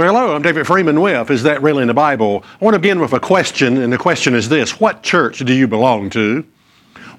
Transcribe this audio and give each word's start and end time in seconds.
Well, 0.00 0.14
hello, 0.14 0.34
I'm 0.34 0.40
David 0.40 0.66
Freeman 0.66 1.02
with 1.02 1.30
Is 1.30 1.42
That 1.42 1.60
Really 1.60 1.82
in 1.82 1.88
the 1.88 1.92
Bible? 1.92 2.42
I 2.58 2.64
want 2.64 2.72
to 2.72 2.78
begin 2.78 3.00
with 3.00 3.12
a 3.12 3.20
question, 3.20 3.76
and 3.76 3.92
the 3.92 3.98
question 3.98 4.34
is 4.34 4.48
this 4.48 4.80
What 4.80 5.02
church 5.02 5.40
do 5.40 5.52
you 5.52 5.68
belong 5.68 6.08
to? 6.08 6.42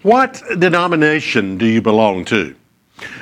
What 0.01 0.41
denomination 0.57 1.59
do 1.59 1.67
you 1.67 1.79
belong 1.79 2.25
to? 2.25 2.55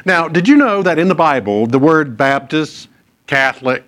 Now, 0.05 0.29
did 0.29 0.47
you 0.47 0.55
know 0.55 0.81
that 0.83 0.97
in 0.97 1.09
the 1.09 1.13
Bible, 1.13 1.67
the 1.67 1.77
word 1.77 2.15
Baptist, 2.15 2.87
Catholic, 3.27 3.83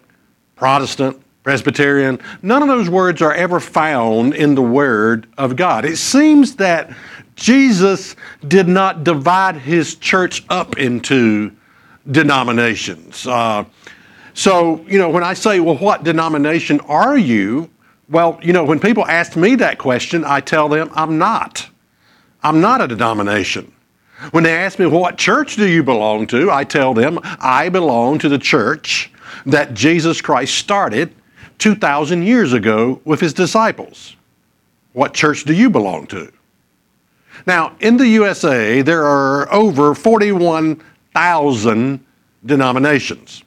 Protestant, 0.57 1.21
Presbyterian, 1.43 2.20
none 2.41 2.62
of 2.62 2.67
those 2.67 2.90
words 2.90 3.21
are 3.21 3.34
ever 3.34 3.62
found 3.62 4.35
in 4.35 4.55
the 4.55 4.62
Word 4.62 5.26
of 5.37 5.55
God? 5.55 5.85
It 5.85 5.96
seems 5.96 6.57
that 6.57 6.93
Jesus 7.37 8.18
did 8.46 8.68
not 8.68 9.05
divide 9.05 9.55
his 9.55 9.96
church 9.96 10.43
up 10.49 10.77
into 10.77 11.55
denominations. 12.12 13.26
Uh, 13.26 13.63
so, 14.34 14.84
you 14.87 14.98
know, 14.98 15.10
when 15.10 15.24
I 15.24 15.34
say, 15.34 15.60
well, 15.60 15.77
what 15.77 16.04
denomination 16.04 16.79
are 16.82 17.18
you? 17.18 17.70
Well, 18.10 18.40
you 18.41 18.54
know, 18.54 18.63
when 18.63 18.79
people 18.79 19.05
ask 19.05 19.35
me 19.35 19.55
that 19.55 19.77
question, 19.77 20.24
I 20.26 20.41
tell 20.41 20.70
them 20.70 20.90
I'm 20.93 21.18
not. 21.18 21.68
I'm 22.43 22.62
not 22.62 22.82
a 22.82 22.87
denomination. 22.87 23.71
When 24.32 24.43
they 24.43 24.55
ask 24.55 24.79
me, 24.79 24.85
what 24.85 25.18
church 25.18 25.55
do 25.55 25.68
you 25.68 25.84
belong 25.84 26.27
to? 26.27 26.52
I 26.52 26.63
tell 26.63 26.93
them 26.93 27.20
I 27.24 27.70
belong 27.70 28.20
to 28.20 28.29
the 28.29 28.37
church 28.37 29.12
that 29.46 29.74
Jesus 29.74 30.21
Christ 30.21 30.55
started 30.55 31.13
2,000 31.57 32.24
years 32.24 32.54
ago 32.54 33.02
with 33.04 33.20
his 33.20 33.34
disciples. 33.34 34.15
What 34.93 35.13
church 35.13 35.43
do 35.43 35.54
you 35.54 35.70
belong 35.70 36.07
to? 36.07 36.32
Now, 37.48 37.76
in 37.79 37.98
the 37.98 38.07
USA, 38.09 38.82
there 38.82 39.04
are 39.04 39.52
over 39.52 39.96
41,000 39.96 42.05
denominations 42.46 43.43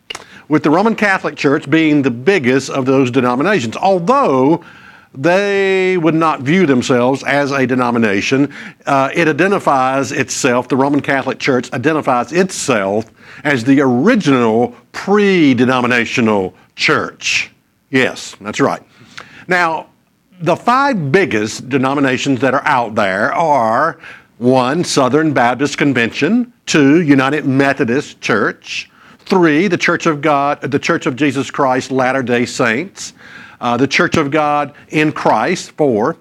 with 0.48 0.62
the 0.62 0.70
Roman 0.70 0.94
Catholic 0.94 1.36
Church 1.36 1.68
being 1.68 2.02
the 2.02 2.10
biggest 2.10 2.70
of 2.70 2.86
those 2.86 3.10
denominations, 3.10 3.76
although 3.76 4.64
they 5.14 5.96
would 5.96 6.14
not 6.14 6.40
view 6.40 6.66
themselves 6.66 7.22
as 7.22 7.52
a 7.52 7.66
denomination. 7.66 8.52
Uh, 8.84 9.10
it 9.14 9.28
identifies 9.28 10.10
itself, 10.12 10.68
the 10.68 10.76
Roman 10.76 11.00
Catholic 11.00 11.38
Church 11.38 11.72
identifies 11.72 12.32
itself 12.32 13.10
as 13.44 13.64
the 13.64 13.80
original 13.80 14.74
pre 14.92 15.54
denominational 15.54 16.54
church. 16.74 17.50
Yes, 17.90 18.36
that's 18.40 18.60
right. 18.60 18.82
Now, 19.46 19.88
the 20.40 20.56
five 20.56 21.12
biggest 21.12 21.68
denominations 21.68 22.40
that 22.40 22.54
are 22.54 22.66
out 22.66 22.96
there 22.96 23.32
are 23.32 23.98
one, 24.38 24.82
Southern 24.82 25.32
Baptist 25.32 25.78
Convention, 25.78 26.52
two, 26.66 27.02
United 27.02 27.46
Methodist 27.46 28.20
Church, 28.20 28.90
Three, 29.26 29.68
the 29.68 29.78
Church 29.78 30.06
of 30.06 30.20
God, 30.20 30.60
the 30.60 30.78
Church 30.78 31.06
of 31.06 31.16
Jesus 31.16 31.50
Christ 31.50 31.90
Latter 31.90 32.22
day 32.22 32.44
Saints, 32.44 33.14
uh, 33.60 33.76
the 33.76 33.86
Church 33.86 34.16
of 34.16 34.30
God 34.30 34.74
in 34.88 35.12
Christ, 35.12 35.72
four. 35.72 36.16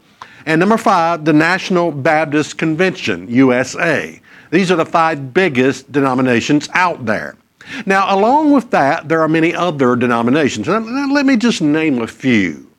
And 0.45 0.59
number 0.59 0.77
five, 0.77 1.25
the 1.25 1.33
National 1.33 1.91
Baptist 1.91 2.57
Convention, 2.57 3.29
USA. 3.29 4.21
These 4.51 4.71
are 4.71 4.75
the 4.75 4.85
five 4.85 5.33
biggest 5.33 5.91
denominations 5.91 6.69
out 6.73 7.05
there. 7.05 7.37
Now, 7.85 8.15
along 8.15 8.51
with 8.51 8.69
that, 8.71 9.07
there 9.07 9.21
are 9.21 9.27
many 9.27 9.55
other 9.55 9.95
denominations. 9.95 10.67
let 10.67 11.25
me 11.25 11.37
just 11.37 11.61
name 11.61 12.01
a 12.01 12.07
few 12.07 12.69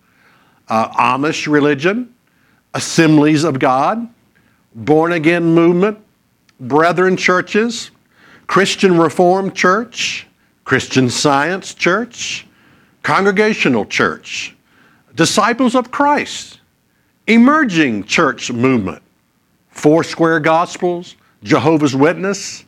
uh, 0.68 0.88
Amish 0.90 1.50
religion, 1.50 2.14
Assemblies 2.74 3.44
of 3.44 3.58
God, 3.58 4.08
Born 4.74 5.12
Again 5.12 5.44
Movement, 5.44 5.98
Brethren 6.60 7.16
Churches, 7.16 7.90
Christian 8.46 8.98
Reformed 8.98 9.54
Church, 9.54 10.26
Christian 10.64 11.08
Science 11.10 11.74
Church, 11.74 12.46
Congregational 13.02 13.84
Church, 13.84 14.54
Disciples 15.14 15.74
of 15.74 15.90
Christ, 15.90 16.60
Emerging 17.26 18.04
Church 18.04 18.50
Movement, 18.50 19.02
Foursquare 19.70 20.40
Gospels, 20.40 21.16
Jehovah's 21.42 21.94
Witness, 21.94 22.64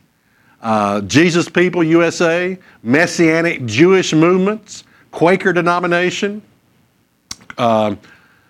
uh, 0.61 1.01
Jesus 1.01 1.49
People 1.49 1.83
USA, 1.83 2.57
Messianic 2.83 3.65
Jewish 3.65 4.13
Movements, 4.13 4.83
Quaker 5.11 5.53
Denomination, 5.53 6.41
uh, 7.57 7.95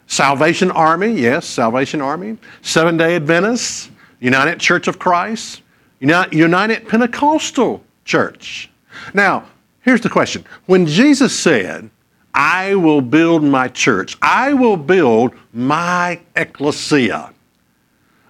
Salvation 0.08 0.72
Army, 0.72 1.12
yes, 1.12 1.46
Salvation 1.46 2.02
Army, 2.02 2.38
Seven 2.62 2.98
day 2.98 3.16
Adventists, 3.16 3.90
United 4.20 4.60
Church 4.60 4.88
of 4.88 4.98
Christ, 5.00 5.62
United 6.00 6.88
Pentecostal 6.88 7.84
Church. 8.06 8.70
Now, 9.14 9.46
here's 9.82 10.02
the 10.02 10.10
question. 10.10 10.46
When 10.66 10.86
Jesus 10.86 11.38
said, 11.38 11.90
I 12.34 12.76
will 12.76 13.02
build 13.02 13.44
my 13.44 13.68
church, 13.68 14.18
I 14.22 14.54
will 14.54 14.78
build 14.78 15.34
my 15.54 16.20
ecclesia, 16.36 17.34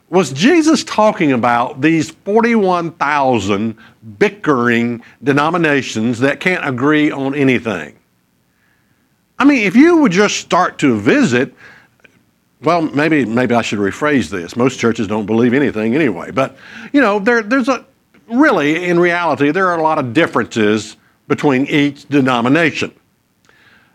was 0.09 0.31
Jesus 0.31 0.85
talking 0.85 1.33
about 1.33 1.81
these 1.81 2.11
41,000 2.11 3.75
bickering 4.17 5.03
denominations 5.21 6.19
that 6.19 6.39
can't 6.39 6.65
agree 6.65 7.11
on 7.11 7.35
anything? 7.35 7.97
I 9.37 9.43
mean, 9.43 9.67
if 9.67 9.75
you 9.75 9.97
would 9.97 10.13
just 10.13 10.37
start 10.37 10.79
to 10.79 10.97
visit, 10.97 11.53
well, 12.61 12.81
maybe 12.81 13.25
maybe 13.25 13.53
I 13.53 13.61
should 13.61 13.79
rephrase 13.79 14.29
this. 14.29 14.55
Most 14.55 14.79
churches 14.79 15.07
don't 15.07 15.25
believe 15.25 15.53
anything 15.53 15.95
anyway, 15.95 16.31
but 16.31 16.57
you 16.91 17.01
know, 17.01 17.19
there, 17.19 17.43
there's 17.43 17.69
a 17.69 17.85
really, 18.27 18.85
in 18.85 18.99
reality, 18.99 19.51
there 19.51 19.67
are 19.67 19.77
a 19.77 19.83
lot 19.83 19.99
of 19.99 20.13
differences 20.13 20.97
between 21.27 21.65
each 21.67 22.07
denomination. 22.07 22.91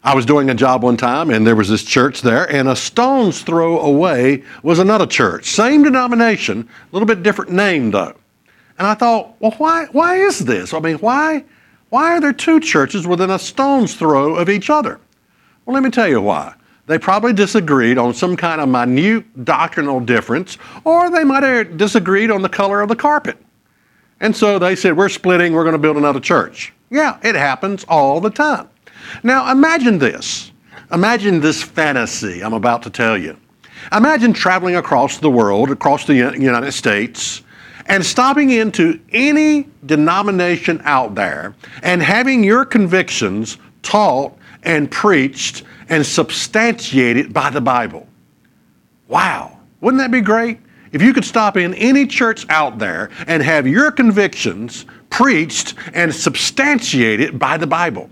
I 0.04 0.14
was 0.14 0.26
doing 0.26 0.50
a 0.50 0.54
job 0.54 0.82
one 0.82 0.96
time, 0.96 1.30
and 1.30 1.46
there 1.46 1.54
was 1.54 1.68
this 1.68 1.84
church 1.84 2.22
there, 2.22 2.50
and 2.50 2.68
a 2.68 2.74
stone's 2.74 3.42
throw 3.42 3.78
away 3.80 4.42
was 4.62 4.80
another 4.80 5.06
church, 5.06 5.46
same 5.46 5.84
denomination, 5.84 6.68
a 6.68 6.94
little 6.94 7.06
bit 7.06 7.22
different 7.22 7.52
name 7.52 7.90
though. 7.90 8.16
And 8.78 8.86
I 8.86 8.94
thought, 8.94 9.36
well, 9.40 9.54
why 9.58 9.86
why 9.92 10.16
is 10.16 10.40
this? 10.40 10.74
I 10.74 10.80
mean, 10.80 10.96
why 10.98 11.44
why 11.90 12.12
are 12.12 12.20
there 12.20 12.32
two 12.32 12.58
churches 12.58 13.06
within 13.06 13.30
a 13.30 13.38
stone's 13.38 13.94
throw 13.94 14.34
of 14.34 14.48
each 14.48 14.70
other? 14.70 14.98
Well, 15.64 15.74
let 15.74 15.82
me 15.82 15.90
tell 15.90 16.08
you 16.08 16.20
why. 16.20 16.54
They 16.86 16.98
probably 16.98 17.32
disagreed 17.32 17.96
on 17.96 18.12
some 18.12 18.36
kind 18.36 18.60
of 18.60 18.68
minute 18.68 19.44
doctrinal 19.44 20.00
difference, 20.00 20.58
or 20.84 21.10
they 21.10 21.24
might 21.24 21.42
have 21.42 21.76
disagreed 21.76 22.30
on 22.30 22.42
the 22.42 22.48
color 22.48 22.80
of 22.80 22.88
the 22.88 22.96
carpet. 22.96 23.38
And 24.20 24.36
so 24.36 24.58
they 24.58 24.74
said, 24.74 24.96
We're 24.96 25.08
splitting, 25.08 25.52
we're 25.52 25.64
going 25.64 25.74
to 25.74 25.78
build 25.78 25.96
another 25.96 26.20
church. 26.20 26.72
Yeah, 26.90 27.18
it 27.22 27.34
happens 27.34 27.84
all 27.84 28.20
the 28.20 28.30
time. 28.30 28.68
Now 29.22 29.50
imagine 29.50 29.98
this. 29.98 30.52
Imagine 30.92 31.40
this 31.40 31.62
fantasy 31.62 32.42
I'm 32.42 32.52
about 32.52 32.82
to 32.82 32.90
tell 32.90 33.16
you. 33.16 33.36
Imagine 33.90 34.32
traveling 34.32 34.76
across 34.76 35.18
the 35.18 35.30
world, 35.30 35.70
across 35.70 36.04
the 36.04 36.14
United 36.14 36.72
States, 36.72 37.42
and 37.86 38.04
stopping 38.04 38.50
into 38.50 39.00
any 39.10 39.68
denomination 39.86 40.80
out 40.84 41.14
there 41.14 41.54
and 41.82 42.02
having 42.02 42.44
your 42.44 42.64
convictions 42.64 43.58
taught 43.82 44.36
and 44.62 44.90
preached 44.90 45.64
and 45.88 46.04
substantiated 46.04 47.32
by 47.32 47.50
the 47.50 47.60
Bible. 47.60 48.06
Wow, 49.08 49.58
wouldn't 49.80 50.00
that 50.00 50.10
be 50.10 50.20
great? 50.20 50.58
If 50.92 51.00
you 51.00 51.14
could 51.14 51.24
stop 51.24 51.56
in 51.56 51.74
any 51.74 52.06
church 52.06 52.46
out 52.48 52.78
there 52.78 53.10
and 53.26 53.42
have 53.42 53.66
your 53.66 53.90
convictions 53.90 54.84
preached 55.10 55.74
and 55.94 56.14
substantiated 56.14 57.38
by 57.38 57.56
the 57.56 57.66
Bible. 57.66 58.10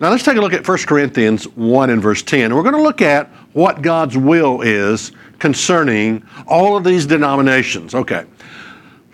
Now 0.00 0.10
let's 0.10 0.24
take 0.24 0.36
a 0.36 0.40
look 0.40 0.52
at 0.52 0.66
1 0.66 0.78
Corinthians 0.78 1.44
1 1.48 1.90
and 1.90 2.02
verse 2.02 2.22
10. 2.22 2.54
We're 2.54 2.62
going 2.62 2.74
to 2.74 2.82
look 2.82 3.00
at 3.00 3.28
what 3.52 3.82
God's 3.82 4.16
will 4.16 4.60
is 4.62 5.12
concerning 5.38 6.26
all 6.46 6.76
of 6.76 6.84
these 6.84 7.06
denominations. 7.06 7.94
Okay. 7.94 8.26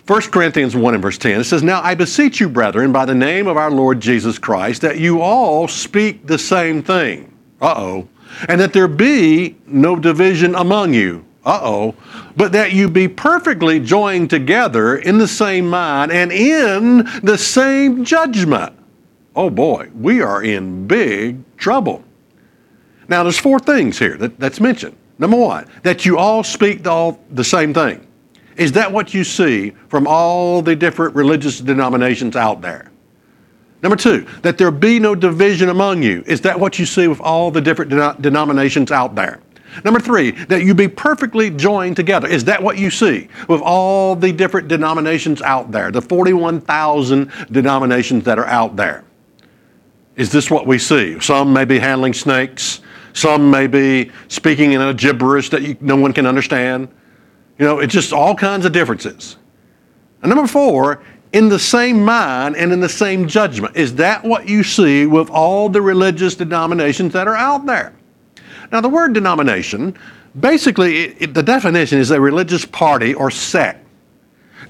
1 0.07 0.21
Corinthians 0.31 0.75
1 0.75 0.93
and 0.95 1.03
verse 1.03 1.19
10, 1.19 1.41
it 1.41 1.43
says, 1.43 1.61
Now 1.61 1.81
I 1.83 1.93
beseech 1.93 2.39
you, 2.39 2.49
brethren, 2.49 2.91
by 2.91 3.05
the 3.05 3.13
name 3.13 3.45
of 3.45 3.57
our 3.57 3.69
Lord 3.69 3.99
Jesus 3.99 4.39
Christ, 4.39 4.81
that 4.81 4.97
you 4.97 5.21
all 5.21 5.67
speak 5.67 6.25
the 6.25 6.39
same 6.39 6.81
thing. 6.81 7.31
Uh 7.61 7.73
oh. 7.77 8.07
And 8.47 8.61
that 8.61 8.73
there 8.73 8.87
be 8.87 9.57
no 9.65 9.95
division 9.95 10.55
among 10.55 10.93
you. 10.93 11.25
Uh 11.45 11.59
oh. 11.61 11.95
But 12.37 12.51
that 12.51 12.73
you 12.73 12.89
be 12.89 13.07
perfectly 13.07 13.79
joined 13.79 14.29
together 14.29 14.97
in 14.97 15.17
the 15.17 15.27
same 15.27 15.69
mind 15.69 16.11
and 16.11 16.31
in 16.31 17.09
the 17.23 17.37
same 17.37 18.05
judgment. 18.05 18.73
Oh 19.35 19.49
boy, 19.49 19.89
we 19.95 20.21
are 20.21 20.43
in 20.43 20.87
big 20.87 21.37
trouble. 21.57 22.03
Now, 23.07 23.23
there's 23.23 23.39
four 23.39 23.59
things 23.59 23.97
here 23.97 24.15
that, 24.17 24.39
that's 24.39 24.59
mentioned. 24.59 24.95
Number 25.17 25.37
one, 25.37 25.67
that 25.83 26.05
you 26.05 26.17
all 26.17 26.43
speak 26.43 26.83
the, 26.83 26.91
all 26.91 27.19
the 27.31 27.43
same 27.43 27.73
thing. 27.73 28.05
Is 28.55 28.71
that 28.73 28.91
what 28.91 29.13
you 29.13 29.23
see 29.23 29.71
from 29.87 30.05
all 30.07 30.61
the 30.61 30.75
different 30.75 31.15
religious 31.15 31.59
denominations 31.59 32.35
out 32.35 32.61
there? 32.61 32.91
Number 33.81 33.95
two, 33.95 34.27
that 34.41 34.57
there 34.57 34.71
be 34.71 34.99
no 34.99 35.15
division 35.15 35.69
among 35.69 36.03
you. 36.03 36.23
Is 36.25 36.41
that 36.41 36.59
what 36.59 36.79
you 36.79 36.85
see 36.85 37.07
with 37.07 37.21
all 37.21 37.49
the 37.49 37.61
different 37.61 37.91
denominations 38.21 38.91
out 38.91 39.15
there? 39.15 39.39
Number 39.85 39.99
three, 39.99 40.31
that 40.31 40.63
you 40.63 40.73
be 40.73 40.87
perfectly 40.87 41.49
joined 41.49 41.95
together. 41.95 42.27
Is 42.27 42.43
that 42.45 42.61
what 42.61 42.77
you 42.77 42.89
see 42.89 43.29
with 43.47 43.61
all 43.61 44.15
the 44.15 44.31
different 44.31 44.67
denominations 44.67 45.41
out 45.41 45.71
there, 45.71 45.91
the 45.91 46.01
41,000 46.01 47.31
denominations 47.51 48.23
that 48.25 48.39
are 48.39 48.47
out 48.47 48.75
there? 48.75 49.03
Is 50.15 50.31
this 50.31 50.51
what 50.51 50.67
we 50.67 50.77
see? 50.77 51.19
Some 51.21 51.53
may 51.53 51.65
be 51.65 51.79
handling 51.79 52.13
snakes, 52.13 52.81
some 53.13 53.49
may 53.49 53.67
be 53.67 54.11
speaking 54.27 54.73
in 54.73 54.81
a 54.81 54.93
gibberish 54.93 55.49
that 55.51 55.61
you, 55.61 55.77
no 55.79 55.95
one 55.95 56.11
can 56.11 56.25
understand. 56.25 56.89
You 57.57 57.65
know, 57.65 57.79
it's 57.79 57.93
just 57.93 58.11
all 58.11 58.35
kinds 58.35 58.65
of 58.65 58.71
differences. 58.71 59.37
And 60.21 60.29
number 60.29 60.47
four, 60.47 61.01
in 61.33 61.49
the 61.49 61.59
same 61.59 62.03
mind 62.03 62.55
and 62.55 62.71
in 62.71 62.79
the 62.79 62.89
same 62.89 63.27
judgment. 63.27 63.75
Is 63.75 63.95
that 63.95 64.23
what 64.23 64.47
you 64.47 64.63
see 64.63 65.05
with 65.05 65.29
all 65.29 65.69
the 65.69 65.81
religious 65.81 66.35
denominations 66.35 67.13
that 67.13 67.27
are 67.27 67.35
out 67.35 67.65
there? 67.65 67.93
Now, 68.71 68.81
the 68.81 68.89
word 68.89 69.13
denomination, 69.13 69.97
basically, 70.39 70.97
it, 70.97 71.15
it, 71.19 71.33
the 71.33 71.43
definition 71.43 71.99
is 71.99 72.11
a 72.11 72.19
religious 72.19 72.65
party 72.65 73.13
or 73.13 73.31
sect. 73.31 73.85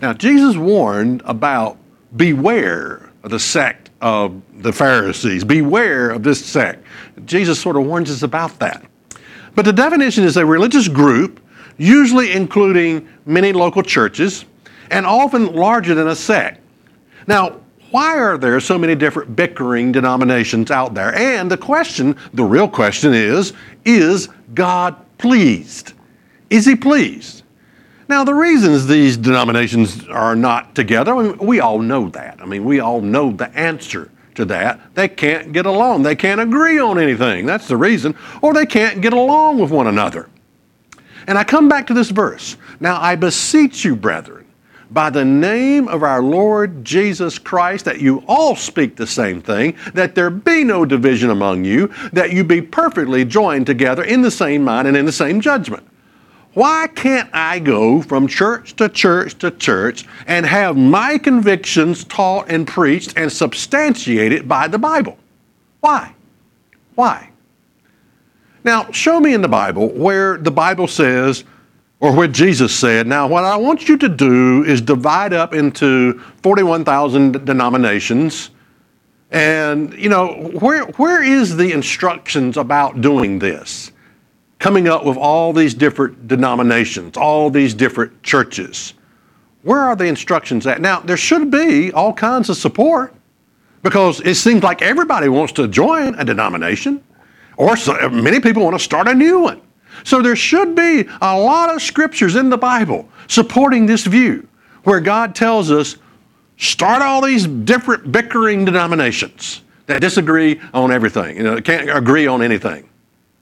Now, 0.02 0.14
Jesus 0.14 0.56
warned 0.56 1.22
about 1.26 1.78
beware 2.16 3.12
of 3.24 3.32
the 3.32 3.40
sect 3.40 3.90
of 4.02 4.42
the 4.62 4.72
Pharisees, 4.72 5.44
beware 5.44 6.10
of 6.12 6.24
this 6.24 6.44
sect. 6.46 6.84
Jesus 7.26 7.60
sort 7.60 7.76
of 7.76 7.86
warns 7.86 8.10
us 8.10 8.24
about 8.24 8.60
that. 8.60 8.86
But 9.56 9.66
the 9.66 9.74
definition 9.74 10.24
is 10.24 10.38
a 10.38 10.46
religious 10.46 10.88
group, 10.88 11.42
usually 11.78 12.32
including 12.32 13.08
many 13.26 13.52
local 13.52 13.84
churches, 13.84 14.46
and 14.92 15.06
often 15.06 15.54
larger 15.54 15.96
than 15.96 16.08
a 16.08 16.16
sect. 16.16 16.62
Now, 17.28 17.60
why 17.92 18.18
are 18.18 18.38
there 18.38 18.60
so 18.60 18.78
many 18.78 18.96
different 18.96 19.36
bickering 19.36 19.92
denominations 19.92 20.70
out 20.70 20.94
there? 20.94 21.16
And 21.16 21.50
the 21.50 21.58
question, 21.58 22.16
the 22.34 22.44
real 22.44 22.68
question 22.68 23.14
is, 23.14 23.54
is 23.84 24.30
God 24.54 24.96
pleased? 25.18 25.94
Is 26.50 26.66
He 26.66 26.76
pleased? 26.76 27.44
Now, 28.08 28.24
the 28.24 28.34
reasons 28.34 28.88
these 28.88 29.18
denominations 29.18 30.08
are 30.08 30.36
not 30.36 30.74
together, 30.74 31.16
I 31.16 31.24
mean, 31.24 31.38
we 31.38 31.60
all 31.60 31.80
know 31.80 32.10
that. 32.10 32.40
I 32.42 32.46
mean, 32.46 32.66
we 32.66 32.80
all 32.80 33.02
know 33.02 33.32
the 33.32 33.50
answer 33.56 34.10
to 34.36 34.46
that. 34.46 34.96
They 34.96 35.08
can't 35.08 35.52
get 35.52 35.66
along. 35.66 36.04
They 36.04 36.16
can't 36.16 36.42
agree 36.42 36.80
on 36.80 36.98
anything. 36.98 37.46
That's 37.46 37.68
the 37.68 37.78
reason. 37.78 38.16
Or 38.42 38.54
they 38.54 38.66
can't 38.66 39.02
get 39.02 39.14
along 39.14 39.60
with 39.60 39.70
one 39.70 39.88
another. 39.88 40.28
And 41.28 41.38
I 41.38 41.44
come 41.44 41.70
back 41.70 41.86
to 41.88 41.94
this 41.94 42.10
verse. 42.10 42.58
Now, 42.80 43.00
I 43.00 43.16
beseech 43.16 43.86
you, 43.86 43.96
brethren 43.96 44.39
by 44.92 45.10
the 45.10 45.26
name 45.26 45.88
of 45.88 46.04
our 46.04 46.22
Lord 46.22 46.84
Jesus 46.84 47.38
Christ, 47.38 47.86
that 47.86 48.02
you 48.02 48.24
all 48.28 48.56
speak 48.56 48.96
the 48.96 49.08
same 49.08 49.42
thing, 49.42 49.76
that 49.94 50.16
there 50.16 50.30
be 50.30 50.64
no 50.64 50.86
division 50.86 51.30
among 51.30 51.64
you, 51.64 51.94
that 52.14 52.32
you 52.32 52.44
be 52.44 52.62
perfectly 52.62 53.24
joined 53.26 53.66
together 53.68 54.04
in 54.04 54.22
the 54.22 54.32
same 54.32 54.64
mind 54.64 54.88
and 54.88 54.98
in 54.98 55.06
the 55.06 55.12
same 55.12 55.42
judgment. 55.42 55.86
Why 56.54 56.88
can't 56.88 57.30
I 57.32 57.60
go 57.60 58.02
from 58.02 58.28
church 58.28 58.76
to 58.78 58.90
church 58.90 59.38
to 59.40 59.52
church 59.52 60.06
and 60.26 60.46
have 60.46 60.76
my 60.76 61.18
convictions 61.20 62.04
taught 62.06 62.50
and 62.50 62.68
preached 62.68 63.14
and 63.16 63.32
substantiated 63.32 64.48
by 64.48 64.68
the 64.68 64.80
Bible? 64.80 65.18
Why? 65.82 66.14
Why? 66.96 67.30
Now, 68.64 68.92
show 68.92 69.20
me 69.20 69.34
in 69.34 69.42
the 69.42 69.48
Bible 69.48 69.90
where 69.90 70.38
the 70.38 70.52
Bible 70.52 70.88
says, 70.88 71.44
or 72.02 72.16
what 72.16 72.32
Jesus 72.32 72.74
said, 72.74 73.08
now 73.08 73.28
what 73.28 73.44
I 73.44 73.58
want 73.58 73.90
you 73.90 73.98
to 73.98 74.10
do 74.10 74.64
is 74.64 74.80
divide 74.80 75.34
up 75.34 75.54
into 75.54 76.20
41,000 76.44 77.46
denominations. 77.46 78.52
And, 79.32 79.94
you 79.94 80.10
know, 80.10 80.50
where, 80.60 80.86
where 80.86 81.22
is 81.22 81.58
the 81.58 81.72
instructions 81.74 82.56
about 82.56 83.02
doing 83.02 83.38
this? 83.38 83.92
Coming 84.60 84.88
up 84.88 85.06
with 85.06 85.18
all 85.18 85.52
these 85.52 85.74
different 85.74 86.28
denominations, 86.28 87.18
all 87.18 87.50
these 87.50 87.74
different 87.74 88.24
churches. 88.24 88.94
Where 89.64 89.80
are 89.80 89.96
the 89.96 90.06
instructions 90.06 90.66
at? 90.68 90.80
Now, 90.80 91.02
there 91.02 91.18
should 91.18 91.52
be 91.52 91.92
all 91.92 92.14
kinds 92.14 92.50
of 92.50 92.56
support 92.56 93.14
because 93.84 94.22
it 94.22 94.36
seems 94.36 94.64
like 94.64 94.82
everybody 94.82 95.28
wants 95.28 95.54
to 95.54 95.68
join 95.68 96.16
a 96.16 96.24
denomination, 96.24 97.04
or 97.58 97.76
so, 97.76 98.10
many 98.10 98.40
people 98.40 98.64
want 98.64 98.76
to 98.76 98.84
start 98.84 99.08
a 99.08 99.14
new 99.14 99.40
one. 99.40 99.62
So 100.04 100.22
there 100.22 100.36
should 100.36 100.76
be 100.76 101.06
a 101.22 101.38
lot 101.38 101.74
of 101.74 101.82
scriptures 101.82 102.36
in 102.36 102.50
the 102.50 102.58
Bible 102.58 103.08
supporting 103.28 103.86
this 103.86 104.06
view 104.06 104.48
where 104.84 105.00
God 105.00 105.36
tells 105.36 105.72
us 105.72 105.98
start 106.58 107.02
all 107.02 107.22
these 107.22 107.48
different 107.48 108.12
bickering 108.12 108.66
denominations 108.66 109.62
that 109.86 110.02
disagree 110.02 110.60
on 110.74 110.92
everything, 110.92 111.36
you 111.36 111.44
know, 111.44 111.60
can't 111.60 111.90
agree 111.90 112.28
on 112.28 112.42
anything, 112.42 112.88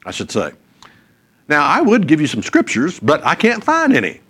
I 0.06 0.12
should 0.12 0.32
say. 0.32 0.52
Now, 1.50 1.66
I 1.66 1.82
would 1.82 2.08
give 2.08 2.22
you 2.22 2.28
some 2.28 2.42
scriptures, 2.42 3.00
but 3.00 3.26
I 3.26 3.36
can't 3.36 3.64
find 3.64 3.96
any. 3.96 4.22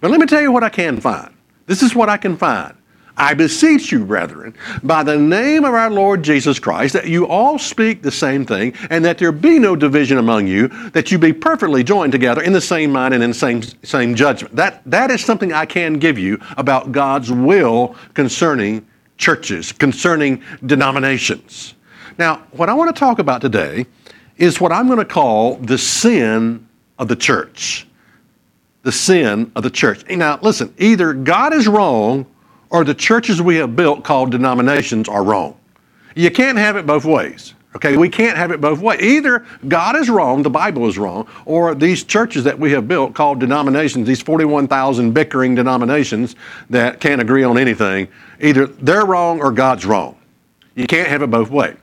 But 0.00 0.10
let 0.10 0.20
me 0.20 0.26
tell 0.26 0.42
you 0.42 0.52
what 0.52 0.62
I 0.62 0.68
can 0.68 1.00
find. 1.00 1.34
This 1.66 1.82
is 1.82 1.94
what 1.94 2.08
I 2.08 2.16
can 2.16 2.36
find. 2.36 2.74
I 3.16 3.34
beseech 3.34 3.92
you, 3.92 4.04
brethren, 4.04 4.54
by 4.82 5.04
the 5.04 5.16
name 5.16 5.64
of 5.64 5.72
our 5.72 5.90
Lord 5.90 6.22
Jesus 6.24 6.58
Christ, 6.58 6.94
that 6.94 7.06
you 7.06 7.28
all 7.28 7.58
speak 7.58 8.02
the 8.02 8.10
same 8.10 8.44
thing, 8.44 8.74
and 8.90 9.04
that 9.04 9.18
there 9.18 9.30
be 9.30 9.58
no 9.58 9.76
division 9.76 10.18
among 10.18 10.48
you, 10.48 10.68
that 10.90 11.12
you 11.12 11.18
be 11.18 11.32
perfectly 11.32 11.84
joined 11.84 12.12
together 12.12 12.42
in 12.42 12.52
the 12.52 12.60
same 12.60 12.90
mind 12.90 13.14
and 13.14 13.22
in 13.22 13.30
the 13.30 13.34
same, 13.34 13.62
same 13.84 14.14
judgment. 14.16 14.56
That, 14.56 14.82
that 14.86 15.12
is 15.12 15.24
something 15.24 15.52
I 15.52 15.64
can 15.64 15.94
give 15.94 16.18
you 16.18 16.40
about 16.56 16.90
God's 16.90 17.30
will 17.30 17.94
concerning 18.14 18.84
churches, 19.16 19.70
concerning 19.70 20.42
denominations. 20.66 21.74
Now, 22.18 22.42
what 22.50 22.68
I 22.68 22.74
want 22.74 22.94
to 22.94 22.98
talk 22.98 23.20
about 23.20 23.40
today 23.40 23.86
is 24.38 24.60
what 24.60 24.72
I'm 24.72 24.86
going 24.86 24.98
to 24.98 25.04
call 25.04 25.56
the 25.56 25.78
sin 25.78 26.66
of 26.98 27.06
the 27.06 27.16
church. 27.16 27.86
The 28.82 28.92
sin 28.92 29.52
of 29.54 29.62
the 29.62 29.70
church. 29.70 30.04
Now, 30.10 30.38
listen, 30.42 30.74
either 30.78 31.14
God 31.14 31.54
is 31.54 31.68
wrong 31.68 32.26
or 32.74 32.82
the 32.82 32.92
churches 32.92 33.40
we 33.40 33.54
have 33.54 33.76
built 33.76 34.02
called 34.02 34.32
denominations 34.32 35.08
are 35.08 35.22
wrong. 35.22 35.56
You 36.16 36.28
can't 36.32 36.58
have 36.58 36.74
it 36.74 36.84
both 36.84 37.04
ways. 37.04 37.54
Okay, 37.76 37.96
we 37.96 38.08
can't 38.08 38.36
have 38.36 38.50
it 38.50 38.60
both 38.60 38.80
ways. 38.80 39.00
Either 39.00 39.46
God 39.68 39.94
is 39.94 40.10
wrong, 40.10 40.42
the 40.42 40.50
Bible 40.50 40.88
is 40.88 40.98
wrong, 40.98 41.28
or 41.44 41.76
these 41.76 42.02
churches 42.02 42.42
that 42.42 42.58
we 42.58 42.72
have 42.72 42.88
built 42.88 43.14
called 43.14 43.38
denominations, 43.38 44.08
these 44.08 44.20
41,000 44.20 45.12
bickering 45.12 45.54
denominations 45.54 46.34
that 46.68 46.98
can't 46.98 47.20
agree 47.20 47.44
on 47.44 47.58
anything, 47.58 48.08
either 48.40 48.66
they're 48.66 49.06
wrong 49.06 49.40
or 49.40 49.52
God's 49.52 49.86
wrong. 49.86 50.16
You 50.74 50.88
can't 50.88 51.08
have 51.08 51.22
it 51.22 51.30
both 51.30 51.50
ways. 51.50 51.76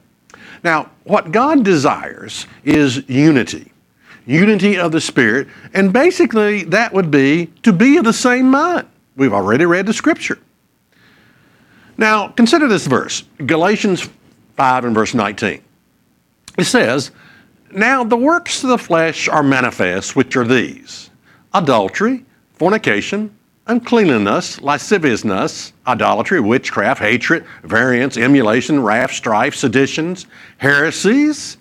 Now, 0.62 0.92
what 1.06 1.32
God 1.32 1.64
desires 1.64 2.48
is 2.66 3.08
unity, 3.08 3.72
unity 4.26 4.78
of 4.78 4.92
the 4.92 5.00
Spirit, 5.00 5.48
and 5.74 5.94
basically 5.94 6.66
that 6.66 6.92
would 6.92 7.10
be 7.10 7.46
to 7.64 7.72
be 7.72 7.96
of 7.96 8.04
the 8.04 8.12
same 8.12 8.52
mind. 8.52 8.88
We've 9.16 9.34
already 9.34 9.66
read 9.66 9.86
the 9.86 9.94
scripture. 9.94 10.38
Now, 12.02 12.30
consider 12.30 12.68
this 12.68 12.88
verse 12.88 13.24
Galatians 13.46 14.10
5 14.58 14.86
and 14.86 14.96
verse 14.96 15.14
19. 15.14 15.62
It 16.58 16.64
says, 16.64 17.12
Now 17.72 18.04
the 18.04 18.18
works 18.18 18.64
of 18.64 18.72
the 18.72 18.80
flesh 18.80 19.28
are 19.28 19.44
manifest, 19.44 20.16
which 20.16 20.36
are 20.36 20.44
these 20.44 21.12
adultery, 21.54 22.26
fornication, 22.54 23.38
uncleanness, 23.68 24.60
lasciviousness, 24.62 25.74
idolatry, 25.86 26.40
witchcraft, 26.40 27.00
hatred, 27.00 27.46
variance, 27.64 28.18
emulation, 28.18 28.82
wrath, 28.82 29.12
strife, 29.12 29.54
seditions, 29.54 30.26
heresies, 30.58 31.58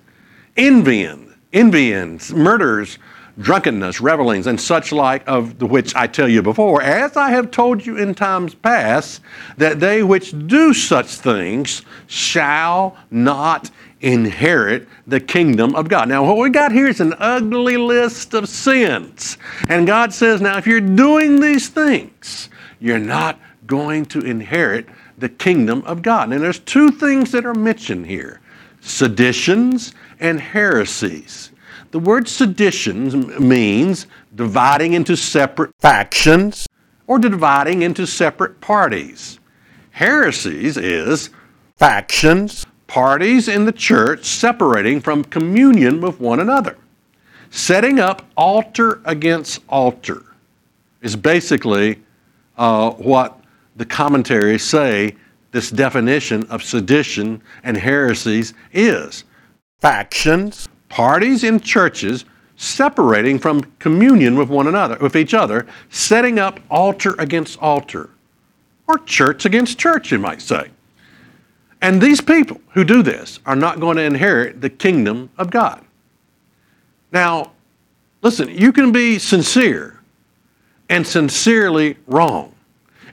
envying, 0.57 1.35
envyings, 1.53 2.33
murders, 2.33 2.97
drunkenness, 3.39 4.01
revelings, 4.01 4.47
and 4.47 4.61
such 4.61 4.93
like 4.93 5.23
of 5.27 5.59
the 5.59 5.67
which 5.67 5.95
I 5.95 6.07
tell 6.07 6.29
you 6.29 6.43
before, 6.43 6.83
as 6.83 7.17
I 7.17 7.31
have 7.31 7.51
told 7.51 7.85
you 7.85 7.97
in 7.97 8.15
times 8.15 8.55
past, 8.55 9.21
that 9.57 9.81
they 9.81 10.03
which 10.03 10.35
do 10.47 10.75
such 10.75 11.07
things 11.07 11.83
shall 12.07 12.97
not 13.11 13.71
inherit 14.01 14.89
the 15.07 15.21
kingdom 15.21 15.75
of 15.75 15.89
God. 15.89 16.09
Now, 16.09 16.25
what 16.25 16.39
we 16.39 16.51
got 16.51 16.73
here 16.73 16.89
is 16.89 17.01
an 17.01 17.15
ugly 17.19 17.77
list 17.77 18.35
of 18.35 18.49
sins. 18.49 19.39
And 19.69 19.87
God 19.87 20.13
says, 20.13 20.41
now, 20.41 20.57
if 20.57 20.67
you're 20.67 20.81
doing 20.81 21.41
these 21.41 21.69
things, 21.69 22.49
you're 22.81 22.99
not 22.99 23.39
going 23.67 24.07
to 24.07 24.21
inherit 24.21 24.87
the 25.19 25.29
kingdom 25.29 25.83
of 25.85 26.03
God. 26.03 26.33
And 26.33 26.43
there's 26.43 26.59
two 26.61 26.91
things 26.91 27.31
that 27.33 27.45
are 27.45 27.55
mentioned 27.55 28.07
here 28.07 28.41
seditions 28.83 29.93
and 30.19 30.41
heresies. 30.41 31.51
The 31.91 31.99
word 31.99 32.29
seditions 32.29 33.15
means 33.41 34.07
dividing 34.35 34.93
into 34.93 35.17
separate 35.17 35.73
factions 35.81 36.67
or 37.07 37.19
dividing 37.19 37.83
into 37.83 38.07
separate 38.07 38.61
parties. 38.61 39.41
Heresies 39.91 40.77
is 40.77 41.31
factions, 41.77 42.65
parties 42.87 43.49
in 43.49 43.65
the 43.65 43.73
church 43.73 44.25
separating 44.25 45.01
from 45.01 45.25
communion 45.25 46.01
with 46.01 46.21
one 46.21 46.39
another. 46.39 46.77
Setting 47.51 47.99
up 47.99 48.25
altar 48.37 49.01
against 49.05 49.61
altar 49.69 50.25
is 51.03 51.17
basically 51.17 52.01
uh, 52.57 52.93
what 52.93 53.41
the 53.75 53.85
commentaries 53.85 54.63
say 54.63 55.17
this 55.51 55.71
definition 55.71 56.45
of 56.45 56.63
sedition 56.63 57.43
and 57.65 57.77
heresies 57.77 58.55
is. 58.73 59.25
Factions, 59.81 60.69
parties 60.91 61.43
in 61.45 61.61
churches 61.61 62.27
separating 62.57 63.39
from 63.39 63.63
communion 63.79 64.37
with 64.37 64.51
one 64.51 64.67
another, 64.67 64.99
with 65.01 65.17
each 65.17 65.33
other, 65.33 65.67
setting 65.89 66.39
up 66.39 66.61
altar 66.71 67.15
against 67.19 67.59
altar, 67.61 68.11
or 68.87 68.99
church 68.99 69.47
against 69.47 69.79
church, 69.79 70.13
you 70.13 70.19
might 70.19 70.43
say. 70.43 70.69
And 71.81 72.03
these 72.03 72.21
people 72.21 72.61
who 72.73 72.85
do 72.85 73.03
this 73.03 73.41
are 73.47 73.57
not 73.57 73.81
going 73.81 73.97
to 73.97 74.03
inherit 74.03 74.61
the 74.61 74.69
kingdom 74.69 75.31
of 75.39 75.51
God. 75.51 75.83
Now, 77.13 77.53
listen, 78.21 78.51
you 78.51 78.73
can 78.73 78.93
be 78.93 79.19
sincere 79.19 79.99
and 80.91 81.07
sincerely 81.07 81.97
wrong 82.07 82.55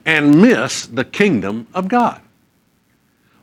and 0.04 0.42
miss 0.42 0.86
the 0.86 1.04
kingdom 1.04 1.66
of 1.72 1.88
God. 1.88 2.20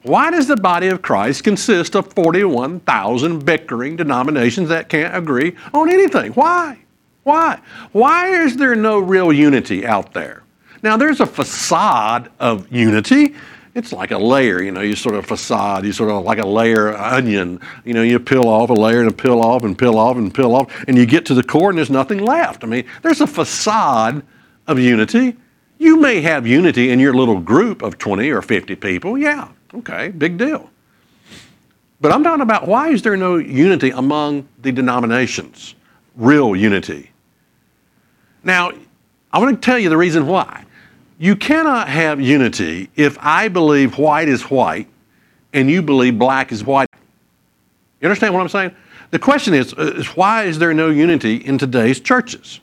Why 0.05 0.29
does 0.29 0.47
the 0.47 0.55
body 0.55 0.89
of 0.89 1.01
Christ 1.01 1.43
consist 1.43 1.95
of 1.95 2.13
41,000 2.13 3.43
bickering 3.43 3.95
denominations 3.95 4.69
that 4.69 4.87
can't 4.87 5.15
agree 5.15 5.55
on 5.73 5.89
anything? 5.89 6.31
Why? 6.33 6.77
Why? 7.23 7.59
Why 7.91 8.27
is 8.27 8.55
there 8.55 8.75
no 8.75 8.99
real 8.99 9.33
unity 9.33 9.83
out 9.83 10.13
there? 10.13 10.43
Now, 10.83 10.95
there's 10.95 11.21
a 11.21 11.25
facade 11.25 12.29
of 12.39 12.71
unity. 12.71 13.33
It's 13.73 13.91
like 13.91 14.11
a 14.11 14.19
layer, 14.19 14.61
you 14.61 14.71
know, 14.71 14.81
you 14.81 14.95
sort 14.95 15.15
of 15.15 15.25
facade, 15.25 15.83
you 15.85 15.91
sort 15.91 16.11
of 16.11 16.23
like 16.23 16.37
a 16.37 16.45
layer 16.45 16.95
onion. 16.95 17.59
You 17.83 17.95
know, 17.95 18.03
you 18.03 18.19
peel 18.19 18.47
off 18.47 18.69
a 18.69 18.73
layer 18.73 19.01
and 19.01 19.17
peel 19.17 19.41
off 19.41 19.63
and 19.63 19.75
peel 19.75 19.97
off 19.97 20.17
and 20.17 20.31
peel 20.31 20.53
off, 20.53 20.71
and 20.87 20.99
you 20.99 21.07
get 21.07 21.25
to 21.25 21.33
the 21.33 21.41
core 21.41 21.71
and 21.71 21.79
there's 21.79 21.89
nothing 21.89 22.19
left. 22.19 22.63
I 22.63 22.67
mean, 22.67 22.85
there's 23.01 23.21
a 23.21 23.27
facade 23.27 24.21
of 24.67 24.77
unity. 24.77 25.35
You 25.79 25.99
may 25.99 26.21
have 26.21 26.45
unity 26.45 26.91
in 26.91 26.99
your 26.99 27.15
little 27.15 27.39
group 27.39 27.81
of 27.81 27.97
20 27.97 28.29
or 28.29 28.43
50 28.43 28.75
people, 28.75 29.17
yeah. 29.17 29.47
Okay, 29.77 30.09
big 30.09 30.37
deal. 30.37 30.69
But 32.01 32.11
I'm 32.11 32.23
talking 32.23 32.41
about 32.41 32.67
why 32.67 32.89
is 32.89 33.01
there 33.01 33.17
no 33.17 33.37
unity 33.37 33.89
among 33.91 34.47
the 34.61 34.71
denominations? 34.71 35.75
Real 36.15 36.55
unity. 36.55 37.11
Now, 38.43 38.71
I 39.31 39.39
want 39.39 39.61
to 39.61 39.65
tell 39.65 39.79
you 39.79 39.89
the 39.89 39.97
reason 39.97 40.27
why. 40.27 40.65
You 41.17 41.35
cannot 41.35 41.87
have 41.87 42.19
unity 42.19 42.89
if 42.95 43.17
I 43.19 43.47
believe 43.47 43.97
white 43.97 44.27
is 44.27 44.43
white 44.43 44.87
and 45.53 45.69
you 45.69 45.81
believe 45.81 46.19
black 46.19 46.51
is 46.51 46.63
white. 46.63 46.89
You 48.01 48.07
understand 48.07 48.33
what 48.33 48.41
I'm 48.41 48.49
saying? 48.49 48.75
The 49.11 49.19
question 49.19 49.53
is, 49.53 49.73
uh, 49.73 49.93
is 49.95 50.07
why 50.07 50.43
is 50.43 50.59
there 50.59 50.73
no 50.73 50.89
unity 50.89 51.37
in 51.37 51.57
today's 51.57 51.99
churches? 51.99 52.59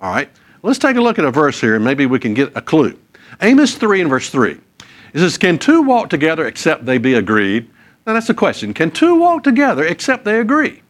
All 0.00 0.12
right, 0.12 0.28
let's 0.62 0.78
take 0.78 0.96
a 0.96 1.00
look 1.00 1.18
at 1.18 1.24
a 1.24 1.30
verse 1.30 1.60
here 1.60 1.76
and 1.76 1.84
maybe 1.84 2.06
we 2.06 2.18
can 2.18 2.34
get 2.34 2.56
a 2.56 2.60
clue. 2.60 2.98
Amos 3.40 3.76
3 3.76 4.00
and 4.00 4.10
verse 4.10 4.30
3. 4.30 4.58
It 5.14 5.20
says, 5.20 5.38
Can 5.38 5.58
two 5.58 5.80
walk 5.80 6.10
together 6.10 6.46
except 6.46 6.84
they 6.84 6.98
be 6.98 7.14
agreed? 7.14 7.70
Now 8.06 8.12
that's 8.12 8.26
the 8.26 8.34
question. 8.34 8.74
Can 8.74 8.90
two 8.90 9.14
walk 9.14 9.44
together 9.44 9.84
except 9.84 10.24
they 10.24 10.40
agree? 10.40 10.82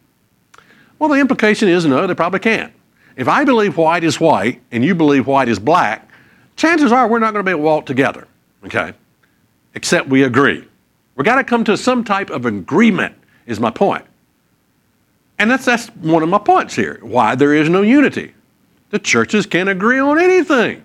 Well, 0.99 1.09
the 1.09 1.19
implication 1.19 1.69
is 1.69 1.85
no, 1.85 2.05
they 2.07 2.15
probably 2.15 2.39
can't. 2.39 2.73
If 3.15 3.27
I 3.27 3.45
believe 3.45 3.77
white 3.77 4.03
is 4.03 4.19
white 4.19 4.61
and 4.71 4.83
you 4.83 4.95
believe 4.95 5.27
white 5.27 5.47
is 5.47 5.59
black, 5.59 6.09
chances 6.55 6.91
are 6.91 7.07
we're 7.07 7.19
not 7.19 7.33
going 7.33 7.45
to 7.45 7.47
be 7.47 7.51
able 7.51 7.61
to 7.61 7.65
walk 7.65 7.85
together, 7.85 8.27
okay? 8.65 8.93
Except 9.73 10.09
we 10.09 10.23
agree. 10.23 10.65
We've 11.15 11.25
got 11.25 11.35
to 11.35 11.43
come 11.43 11.63
to 11.65 11.77
some 11.77 12.03
type 12.03 12.29
of 12.29 12.45
agreement, 12.45 13.15
is 13.45 13.59
my 13.59 13.71
point. 13.71 14.05
And 15.37 15.51
that's, 15.51 15.65
that's 15.65 15.87
one 15.87 16.23
of 16.23 16.29
my 16.29 16.37
points 16.37 16.75
here 16.75 16.99
why 17.01 17.35
there 17.35 17.53
is 17.53 17.69
no 17.69 17.81
unity. 17.81 18.33
The 18.89 18.99
churches 18.99 19.45
can't 19.45 19.69
agree 19.69 19.99
on 19.99 20.17
anything. 20.19 20.84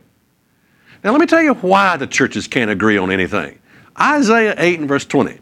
Now, 1.03 1.13
let 1.13 1.21
me 1.21 1.27
tell 1.27 1.43
you 1.43 1.55
why 1.55 1.97
the 1.97 2.07
churches 2.07 2.47
can't 2.47 2.71
agree 2.71 2.99
on 2.99 3.11
anything. 3.11 3.59
Isaiah 3.99 4.55
8 4.59 4.81
and 4.81 4.89
verse 4.89 5.07
20. 5.07 5.39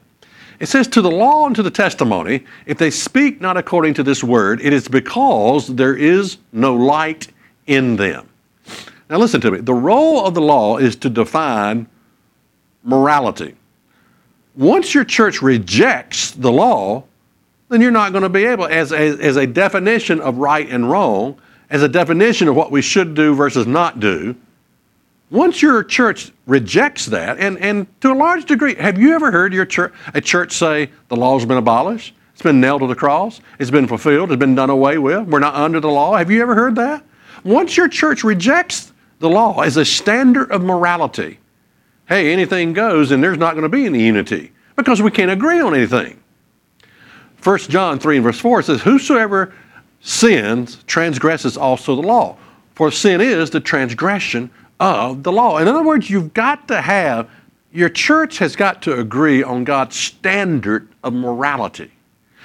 It 0.60 0.66
says, 0.66 0.86
To 0.88 1.02
the 1.02 1.10
law 1.10 1.46
and 1.46 1.56
to 1.56 1.62
the 1.62 1.70
testimony, 1.70 2.44
if 2.66 2.78
they 2.78 2.90
speak 2.90 3.40
not 3.40 3.56
according 3.56 3.94
to 3.94 4.02
this 4.02 4.22
word, 4.22 4.60
it 4.60 4.72
is 4.72 4.88
because 4.88 5.68
there 5.68 5.96
is 5.96 6.38
no 6.52 6.74
light 6.74 7.28
in 7.66 7.96
them. 7.96 8.28
Now, 9.10 9.18
listen 9.18 9.40
to 9.40 9.50
me. 9.50 9.60
The 9.60 9.74
role 9.74 10.26
of 10.26 10.34
the 10.34 10.40
law 10.40 10.76
is 10.76 10.94
to 10.96 11.10
define 11.10 11.88
morality. 12.84 13.54
Once 14.54 14.94
your 14.94 15.04
church 15.04 15.40
rejects 15.40 16.32
the 16.32 16.50
law, 16.52 17.04
then 17.68 17.80
you're 17.80 17.90
not 17.90 18.12
going 18.12 18.22
to 18.22 18.28
be 18.28 18.44
able, 18.44 18.66
as 18.66 18.92
a, 18.92 18.96
as 18.96 19.36
a 19.36 19.46
definition 19.46 20.20
of 20.20 20.38
right 20.38 20.68
and 20.68 20.90
wrong, 20.90 21.38
as 21.70 21.82
a 21.82 21.88
definition 21.88 22.48
of 22.48 22.56
what 22.56 22.70
we 22.70 22.82
should 22.82 23.14
do 23.14 23.34
versus 23.34 23.66
not 23.66 24.00
do, 24.00 24.34
once 25.30 25.60
your 25.60 25.84
church 25.84 26.32
rejects 26.46 27.06
that, 27.06 27.38
and, 27.38 27.58
and 27.58 27.86
to 28.00 28.12
a 28.12 28.14
large 28.14 28.46
degree, 28.46 28.74
have 28.76 28.98
you 28.98 29.14
ever 29.14 29.30
heard 29.30 29.52
your 29.52 29.66
church, 29.66 29.92
a 30.14 30.20
church 30.20 30.52
say 30.52 30.90
the 31.08 31.16
law's 31.16 31.44
been 31.44 31.58
abolished? 31.58 32.14
It's 32.32 32.42
been 32.42 32.60
nailed 32.60 32.80
to 32.82 32.86
the 32.86 32.94
cross. 32.94 33.40
It's 33.58 33.70
been 33.70 33.88
fulfilled. 33.88 34.30
It's 34.30 34.38
been 34.38 34.54
done 34.54 34.70
away 34.70 34.98
with. 34.98 35.26
We're 35.26 35.40
not 35.40 35.54
under 35.54 35.80
the 35.80 35.88
law. 35.88 36.16
Have 36.16 36.30
you 36.30 36.40
ever 36.40 36.54
heard 36.54 36.76
that? 36.76 37.04
Once 37.44 37.76
your 37.76 37.88
church 37.88 38.22
rejects 38.24 38.92
the 39.18 39.28
law 39.28 39.60
as 39.60 39.76
a 39.76 39.84
standard 39.84 40.50
of 40.52 40.62
morality, 40.62 41.40
hey, 42.08 42.32
anything 42.32 42.72
goes, 42.72 43.10
and 43.10 43.22
there's 43.22 43.38
not 43.38 43.54
going 43.54 43.64
to 43.64 43.68
be 43.68 43.86
any 43.86 44.06
unity 44.06 44.52
because 44.76 45.02
we 45.02 45.10
can't 45.10 45.30
agree 45.30 45.60
on 45.60 45.74
anything. 45.74 46.22
1 47.42 47.58
John 47.58 47.98
3 47.98 48.16
and 48.16 48.24
verse 48.24 48.38
4 48.38 48.62
says, 48.62 48.82
Whosoever 48.82 49.52
sins 50.00 50.82
transgresses 50.86 51.56
also 51.56 51.96
the 51.96 52.06
law. 52.06 52.36
For 52.74 52.90
sin 52.92 53.20
is 53.20 53.50
the 53.50 53.60
transgression 53.60 54.50
of 54.80 55.22
the 55.22 55.32
law. 55.32 55.58
In 55.58 55.68
other 55.68 55.82
words, 55.82 56.08
you've 56.08 56.34
got 56.34 56.68
to 56.68 56.80
have, 56.80 57.28
your 57.72 57.88
church 57.88 58.38
has 58.38 58.56
got 58.56 58.82
to 58.82 58.98
agree 58.98 59.42
on 59.42 59.64
God's 59.64 59.96
standard 59.96 60.88
of 61.02 61.12
morality. 61.12 61.90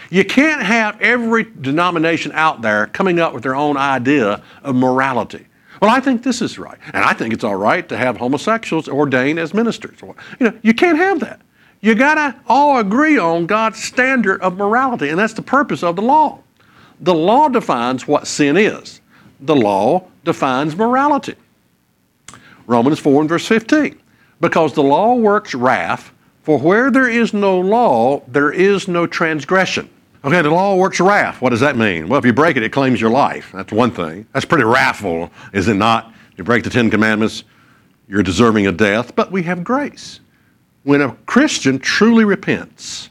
You 0.10 0.26
can't 0.26 0.62
have 0.62 1.00
every 1.02 1.44
denomination 1.44 2.32
out 2.34 2.62
there 2.62 2.88
coming 2.88 3.20
up 3.20 3.34
with 3.34 3.44
their 3.44 3.56
own 3.56 3.78
idea 3.78 4.44
of 4.64 4.76
morality. 4.76 5.48
Well, 5.82 5.92
I 5.92 6.00
think 6.00 6.24
this 6.24 6.42
is 6.42 6.58
right, 6.58 6.78
and 6.94 7.04
I 7.04 7.14
think 7.14 7.34
it's 7.34 7.44
all 7.44 7.56
right 7.56 7.88
to 7.90 7.98
have 7.98 8.18
homosexuals 8.18 8.88
ordained 8.88 9.40
as 9.40 9.54
ministers. 9.54 9.98
You 10.02 10.16
know, 10.40 10.54
you 10.62 10.74
can't 10.74 10.98
have 10.98 11.20
that. 11.22 11.42
You 11.82 11.96
got 11.96 12.16
to 12.16 12.40
all 12.48 12.80
agree 12.80 13.18
on 13.18 13.46
God's 13.46 13.84
standard 13.84 14.42
of 14.42 14.56
morality, 14.56 15.10
and 15.10 15.20
that's 15.20 15.34
the 15.34 15.42
purpose 15.42 15.84
of 15.84 15.98
the 15.98 16.02
law. 16.02 16.40
The 17.02 17.14
law 17.14 17.50
defines 17.50 18.08
what 18.08 18.28
sin 18.28 18.56
is. 18.56 19.02
The 19.42 19.56
law 19.56 20.06
defines 20.24 20.76
morality. 20.78 21.36
Romans 22.68 23.00
4 23.00 23.22
and 23.22 23.30
verse 23.30 23.48
15. 23.48 24.00
Because 24.40 24.74
the 24.74 24.84
law 24.84 25.16
works 25.16 25.54
wrath, 25.54 26.12
for 26.44 26.60
where 26.60 26.92
there 26.92 27.08
is 27.08 27.34
no 27.34 27.60
law, 27.60 28.22
there 28.28 28.52
is 28.52 28.88
no 28.88 29.08
transgression. 29.08 29.90
Okay, 30.26 30.42
the 30.42 30.50
law 30.50 30.76
works 30.76 31.00
wrath. 31.00 31.42
What 31.42 31.50
does 31.50 31.60
that 31.60 31.76
mean? 31.76 32.08
Well, 32.08 32.20
if 32.20 32.26
you 32.26 32.34
break 32.34 32.56
it, 32.56 32.64
it 32.64 32.72
claims 32.72 33.02
your 33.02 33.10
life. 33.10 33.52
That's 33.54 33.72
one 33.74 33.92
thing. 33.92 34.26
That's 34.34 34.46
pretty 34.46 34.64
wrathful, 34.64 35.30
is 35.52 35.68
it 35.68 35.74
not? 35.76 36.14
You 36.38 36.44
break 36.44 36.64
the 36.64 36.70
Ten 36.70 36.90
Commandments, 36.90 37.44
you're 38.08 38.24
deserving 38.24 38.66
of 38.68 38.78
death. 38.78 39.16
But 39.16 39.32
we 39.32 39.44
have 39.44 39.64
grace. 39.64 40.22
When 40.84 41.02
a 41.02 41.14
Christian 41.26 41.80
truly 41.80 42.26
repents 42.26 43.10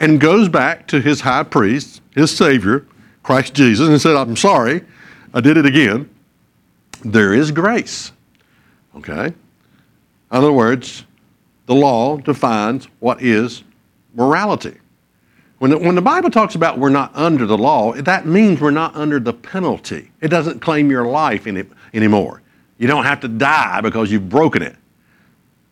and 0.00 0.20
goes 0.20 0.48
back 0.48 0.86
to 0.88 1.00
his 1.00 1.20
high 1.20 1.44
priest, 1.44 2.00
his 2.14 2.36
Savior, 2.36 2.86
Christ 3.22 3.54
Jesus, 3.54 3.88
and 3.88 4.00
said, 4.00 4.16
I'm 4.16 4.36
sorry, 4.36 4.82
I 5.32 5.40
did 5.40 5.56
it 5.56 5.66
again, 5.66 6.10
there 7.04 7.34
is 7.34 7.50
grace. 7.50 8.12
Okay? 8.96 9.26
In 9.26 9.34
other 10.30 10.52
words, 10.52 11.04
the 11.66 11.74
law 11.74 12.16
defines 12.16 12.88
what 13.00 13.22
is 13.22 13.62
morality. 14.14 14.76
When 15.58 15.70
the, 15.70 15.78
when 15.78 15.94
the 15.94 16.02
Bible 16.02 16.30
talks 16.30 16.54
about 16.54 16.78
we're 16.78 16.88
not 16.88 17.12
under 17.14 17.46
the 17.46 17.56
law, 17.56 17.92
that 17.92 18.26
means 18.26 18.60
we're 18.60 18.72
not 18.72 18.96
under 18.96 19.20
the 19.20 19.32
penalty. 19.32 20.10
It 20.20 20.28
doesn't 20.28 20.60
claim 20.60 20.90
your 20.90 21.06
life 21.06 21.46
any, 21.46 21.64
anymore. 21.94 22.42
You 22.78 22.88
don't 22.88 23.04
have 23.04 23.20
to 23.20 23.28
die 23.28 23.80
because 23.80 24.10
you've 24.10 24.28
broken 24.28 24.62
it. 24.62 24.74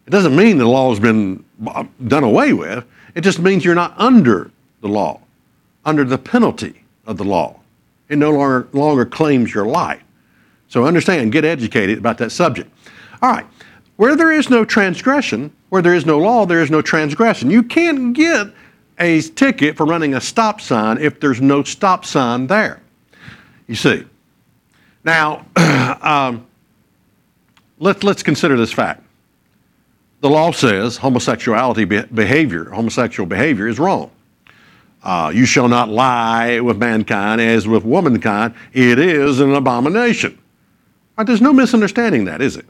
It 0.06 0.10
doesn't 0.10 0.36
mean 0.36 0.58
the 0.58 0.66
law 0.66 0.90
has 0.90 1.00
been 1.00 1.44
uh, 1.66 1.84
done 2.06 2.22
away 2.22 2.52
with. 2.52 2.84
It 3.14 3.22
just 3.22 3.40
means 3.40 3.64
you're 3.64 3.74
not 3.74 3.94
under 3.96 4.50
the 4.80 4.88
law, 4.88 5.20
under 5.84 6.04
the 6.04 6.18
penalty 6.18 6.84
of 7.06 7.16
the 7.16 7.24
law. 7.24 7.58
It 8.08 8.18
no 8.18 8.30
longer, 8.30 8.68
longer 8.72 9.04
claims 9.04 9.52
your 9.52 9.66
life. 9.66 10.02
So 10.68 10.84
understand, 10.84 11.32
get 11.32 11.44
educated 11.44 11.98
about 11.98 12.18
that 12.18 12.30
subject. 12.30 12.70
All 13.22 13.30
right. 13.30 13.46
Where 13.96 14.16
there 14.16 14.32
is 14.32 14.48
no 14.48 14.64
transgression, 14.64 15.52
where 15.68 15.82
there 15.82 15.94
is 15.94 16.06
no 16.06 16.18
law, 16.18 16.46
there 16.46 16.62
is 16.62 16.70
no 16.70 16.80
transgression. 16.80 17.50
You 17.50 17.62
can't 17.62 18.14
get 18.14 18.48
a 18.98 19.20
ticket 19.20 19.76
for 19.76 19.86
running 19.86 20.14
a 20.14 20.20
stop 20.20 20.60
sign 20.60 20.98
if 20.98 21.20
there's 21.20 21.40
no 21.40 21.62
stop 21.62 22.04
sign 22.04 22.46
there. 22.46 22.80
You 23.66 23.74
see. 23.74 24.04
Now, 25.04 25.46
um, 26.02 26.46
let, 27.78 28.04
let's 28.04 28.22
consider 28.22 28.56
this 28.56 28.72
fact. 28.72 29.02
the 30.20 30.28
law 30.28 30.50
says 30.50 30.98
homosexuality 30.98 31.84
behavior, 31.84 32.64
homosexual 32.70 33.26
behavior 33.26 33.68
is 33.68 33.78
wrong. 33.78 34.10
Uh, 35.02 35.32
you 35.34 35.46
shall 35.46 35.68
not 35.68 35.88
lie 35.88 36.60
with 36.60 36.76
mankind 36.76 37.40
as 37.40 37.66
with 37.66 37.84
womankind. 37.84 38.54
It 38.74 38.98
is 38.98 39.40
an 39.40 39.54
abomination. 39.54 40.38
Right, 41.16 41.26
there's 41.26 41.40
no 41.40 41.54
misunderstanding 41.54 42.26
that, 42.26 42.42
is 42.42 42.56
it? 42.56 42.66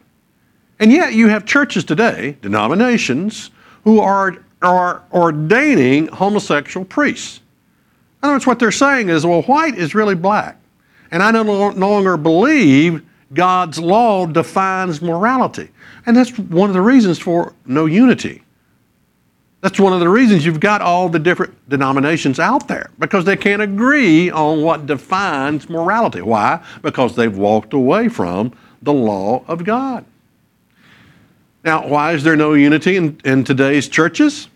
And 0.80 0.90
yet 0.90 1.12
you 1.12 1.28
have 1.28 1.44
churches 1.44 1.84
today, 1.84 2.36
denominations, 2.40 3.50
who 3.84 4.00
are, 4.00 4.42
are 4.62 5.02
ordaining 5.12 6.08
homosexual 6.08 6.86
priests. 6.86 7.40
In 8.22 8.26
other 8.26 8.34
words, 8.34 8.46
what 8.46 8.58
they're 8.58 8.72
saying 8.72 9.10
is, 9.10 9.24
well, 9.24 9.42
white 9.42 9.76
is 9.76 9.94
really 9.94 10.14
black. 10.14 10.56
And 11.10 11.22
I 11.22 11.30
no, 11.30 11.42
no 11.70 11.90
longer 11.90 12.16
believe 12.16 13.02
God's 13.34 13.78
law 13.78 14.26
defines 14.26 15.02
morality. 15.02 15.68
And 16.06 16.16
that's 16.16 16.36
one 16.38 16.70
of 16.70 16.74
the 16.74 16.80
reasons 16.80 17.18
for 17.18 17.54
no 17.66 17.86
unity. 17.86 18.42
That's 19.60 19.78
one 19.78 19.92
of 19.92 20.00
the 20.00 20.08
reasons 20.08 20.46
you've 20.46 20.60
got 20.60 20.80
all 20.80 21.10
the 21.10 21.18
different 21.18 21.54
denominations 21.68 22.40
out 22.40 22.66
there 22.66 22.90
because 22.98 23.26
they 23.26 23.36
can't 23.36 23.60
agree 23.60 24.30
on 24.30 24.62
what 24.62 24.86
defines 24.86 25.68
morality. 25.68 26.22
Why? 26.22 26.64
Because 26.80 27.14
they've 27.14 27.36
walked 27.36 27.74
away 27.74 28.08
from 28.08 28.54
the 28.80 28.94
law 28.94 29.44
of 29.46 29.64
God. 29.64 30.06
Now, 31.62 31.86
why 31.86 32.12
is 32.12 32.24
there 32.24 32.36
no 32.36 32.54
unity 32.54 32.96
in, 32.96 33.20
in 33.24 33.44
today's 33.44 33.88
churches? 33.88 34.48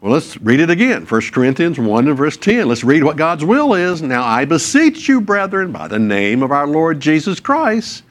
Well, 0.00 0.12
let's 0.12 0.36
read 0.38 0.60
it 0.60 0.70
again. 0.70 1.04
1 1.04 1.20
Corinthians 1.32 1.78
1 1.78 2.08
and 2.08 2.16
verse 2.16 2.36
10. 2.36 2.68
Let's 2.68 2.82
read 2.82 3.04
what 3.04 3.16
God's 3.16 3.44
will 3.44 3.74
is. 3.74 4.00
Now 4.00 4.24
I 4.24 4.46
beseech 4.46 5.08
you, 5.08 5.20
brethren, 5.20 5.72
by 5.72 5.88
the 5.88 5.98
name 5.98 6.42
of 6.42 6.50
our 6.50 6.66
Lord 6.66 7.00
Jesus 7.00 7.38
Christ, 7.38 8.02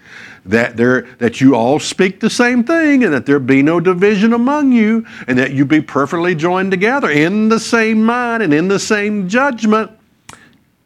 that 0.45 0.77
there 0.77 1.01
that 1.17 1.41
you 1.41 1.55
all 1.55 1.79
speak 1.79 2.19
the 2.19 2.29
same 2.29 2.63
thing 2.63 3.03
and 3.03 3.13
that 3.13 3.25
there 3.25 3.39
be 3.39 3.63
no 3.63 3.79
division 3.79 4.33
among 4.33 4.71
you 4.71 5.05
and 5.27 5.37
that 5.39 5.53
you 5.53 5.65
be 5.65 5.81
perfectly 5.81 6.35
joined 6.35 6.71
together 6.71 7.09
in 7.09 7.49
the 7.49 7.59
same 7.59 8.03
mind 8.03 8.43
and 8.43 8.53
in 8.53 8.67
the 8.67 8.79
same 8.79 9.27
judgment 9.27 9.91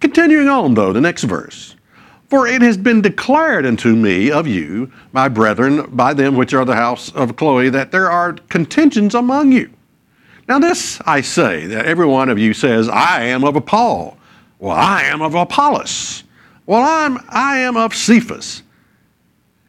continuing 0.01 0.49
on 0.49 0.73
though 0.73 0.91
the 0.91 0.99
next 0.99 1.23
verse 1.23 1.72
for 2.33 2.47
it 2.47 2.63
has 2.63 2.77
been 2.77 2.99
declared 2.99 3.63
unto 3.63 3.95
me 3.95 4.31
of 4.31 4.47
you 4.47 4.91
my 5.11 5.27
brethren 5.27 5.85
by 5.91 6.15
them 6.15 6.35
which 6.35 6.51
are 6.51 6.65
the 6.65 6.73
house 6.75 7.13
of 7.13 7.35
chloe 7.35 7.69
that 7.69 7.91
there 7.91 8.09
are 8.09 8.33
contentions 8.49 9.13
among 9.13 9.51
you 9.51 9.69
now 10.47 10.57
this 10.57 10.99
i 11.05 11.21
say 11.21 11.67
that 11.67 11.85
every 11.85 12.07
one 12.07 12.29
of 12.29 12.39
you 12.39 12.51
says 12.51 12.89
i 12.89 13.23
am 13.23 13.43
of 13.43 13.65
paul 13.67 14.17
well 14.57 14.75
i 14.75 15.03
am 15.03 15.21
of 15.21 15.35
apollos 15.35 16.23
well 16.65 16.81
i'm 16.81 17.23
i 17.29 17.57
am 17.57 17.77
of 17.77 17.93
cephas 17.93 18.63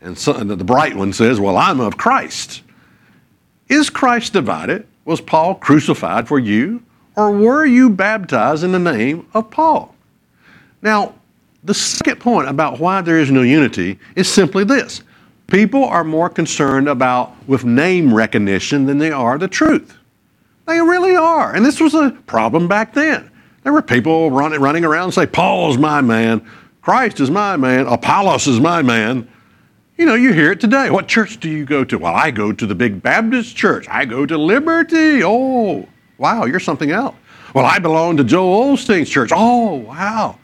and, 0.04 0.18
so, 0.18 0.34
and 0.34 0.50
the 0.50 0.56
bright 0.56 0.94
one 0.94 1.14
says, 1.14 1.40
Well, 1.40 1.56
I'm 1.56 1.80
of 1.80 1.96
Christ. 1.96 2.62
Is 3.68 3.88
Christ 3.88 4.34
divided? 4.34 4.86
Was 5.06 5.22
Paul 5.22 5.54
crucified 5.54 6.28
for 6.28 6.38
you? 6.38 6.82
Or 7.16 7.32
were 7.32 7.64
you 7.64 7.88
baptized 7.88 8.64
in 8.64 8.72
the 8.72 8.78
name 8.78 9.26
of 9.32 9.50
Paul? 9.50 9.94
Now, 10.82 11.14
the 11.64 11.74
second 11.74 12.20
point 12.20 12.48
about 12.48 12.78
why 12.78 13.00
there 13.00 13.18
is 13.18 13.30
no 13.30 13.42
unity 13.42 13.98
is 14.16 14.30
simply 14.30 14.64
this 14.64 15.02
people 15.46 15.84
are 15.84 16.04
more 16.04 16.28
concerned 16.28 16.88
about 16.88 17.32
with 17.46 17.64
name 17.64 18.12
recognition 18.12 18.86
than 18.86 18.98
they 18.98 19.10
are 19.10 19.38
the 19.38 19.48
truth. 19.48 19.96
They 20.66 20.80
really 20.80 21.16
are. 21.16 21.54
And 21.54 21.64
this 21.64 21.80
was 21.80 21.94
a 21.94 22.10
problem 22.26 22.68
back 22.68 22.94
then. 22.94 23.30
There 23.62 23.72
were 23.72 23.82
people 23.82 24.30
running, 24.30 24.60
running 24.60 24.84
around 24.84 25.04
and 25.04 25.14
say, 25.14 25.26
Paul's 25.26 25.78
my 25.78 26.00
man, 26.00 26.46
Christ 26.82 27.20
is 27.20 27.30
my 27.30 27.56
man, 27.56 27.86
Apollos 27.86 28.46
is 28.46 28.60
my 28.60 28.82
man. 28.82 29.28
You 29.96 30.06
know, 30.06 30.14
you 30.14 30.32
hear 30.32 30.50
it 30.50 30.60
today. 30.60 30.90
What 30.90 31.06
church 31.08 31.38
do 31.40 31.48
you 31.48 31.64
go 31.64 31.84
to? 31.84 31.98
Well, 31.98 32.14
I 32.14 32.30
go 32.30 32.52
to 32.52 32.66
the 32.66 32.74
big 32.74 33.02
Baptist 33.02 33.54
church. 33.54 33.86
I 33.88 34.04
go 34.04 34.26
to 34.26 34.36
Liberty. 34.36 35.22
Oh, 35.22 35.88
wow, 36.18 36.46
you're 36.46 36.58
something 36.60 36.90
else. 36.90 37.14
Well, 37.54 37.64
I 37.64 37.78
belong 37.78 38.16
to 38.16 38.24
Joel 38.24 38.76
Osteen's 38.76 39.08
church. 39.08 39.30
Oh, 39.32 39.74
wow. 39.74 40.38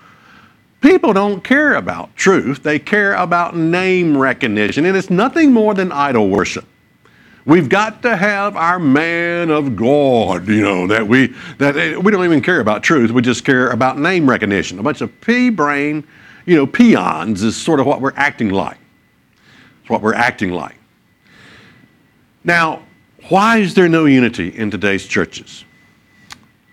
People 0.81 1.13
don't 1.13 1.45
care 1.45 1.75
about 1.75 2.15
truth, 2.17 2.63
they 2.63 2.79
care 2.79 3.15
about 3.15 3.55
name 3.55 4.17
recognition, 4.17 4.87
and 4.87 4.97
it's 4.97 5.11
nothing 5.11 5.53
more 5.53 5.75
than 5.75 5.93
idol 5.93 6.29
worship. 6.31 6.65
We've 7.45 7.69
got 7.69 8.03
to 8.03 8.17
have 8.17 8.57
our 8.57 8.79
man 8.79 9.51
of 9.51 9.77
God, 9.77 10.49
you 10.49 10.63
know, 10.63 10.87
that 10.87 11.07
we 11.07 11.35
that 11.59 11.77
eh, 11.77 11.97
we 11.97 12.13
don't 12.13 12.25
even 12.25 12.43
care 12.43 12.61
about 12.61 12.83
truth, 12.83 13.11
we 13.11 13.23
just 13.23 13.45
care 13.45 13.71
about 13.71 13.99
name 13.99 14.29
recognition. 14.29 14.79
A 14.79 14.83
bunch 14.83 15.01
of 15.01 15.21
pea 15.21 15.51
brain, 15.51 16.07
you 16.47 16.57
know, 16.57 16.67
peons 16.67 17.43
is 17.43 17.57
sort 17.57 17.81
of 17.81 17.87
what 17.87 18.01
we're 18.01 18.15
acting 18.17 18.51
like 18.51 18.79
It's 19.81 19.91
what 19.91 20.01
we're 20.01 20.15
acting 20.15 20.53
like. 20.53 20.77
Now, 22.45 22.83
why 23.29 23.59
is 23.59 23.75
there 23.75 23.89
no 23.89 24.07
unity 24.07 24.49
in 24.49 24.71
today's 24.71 25.07
churches? 25.07 25.65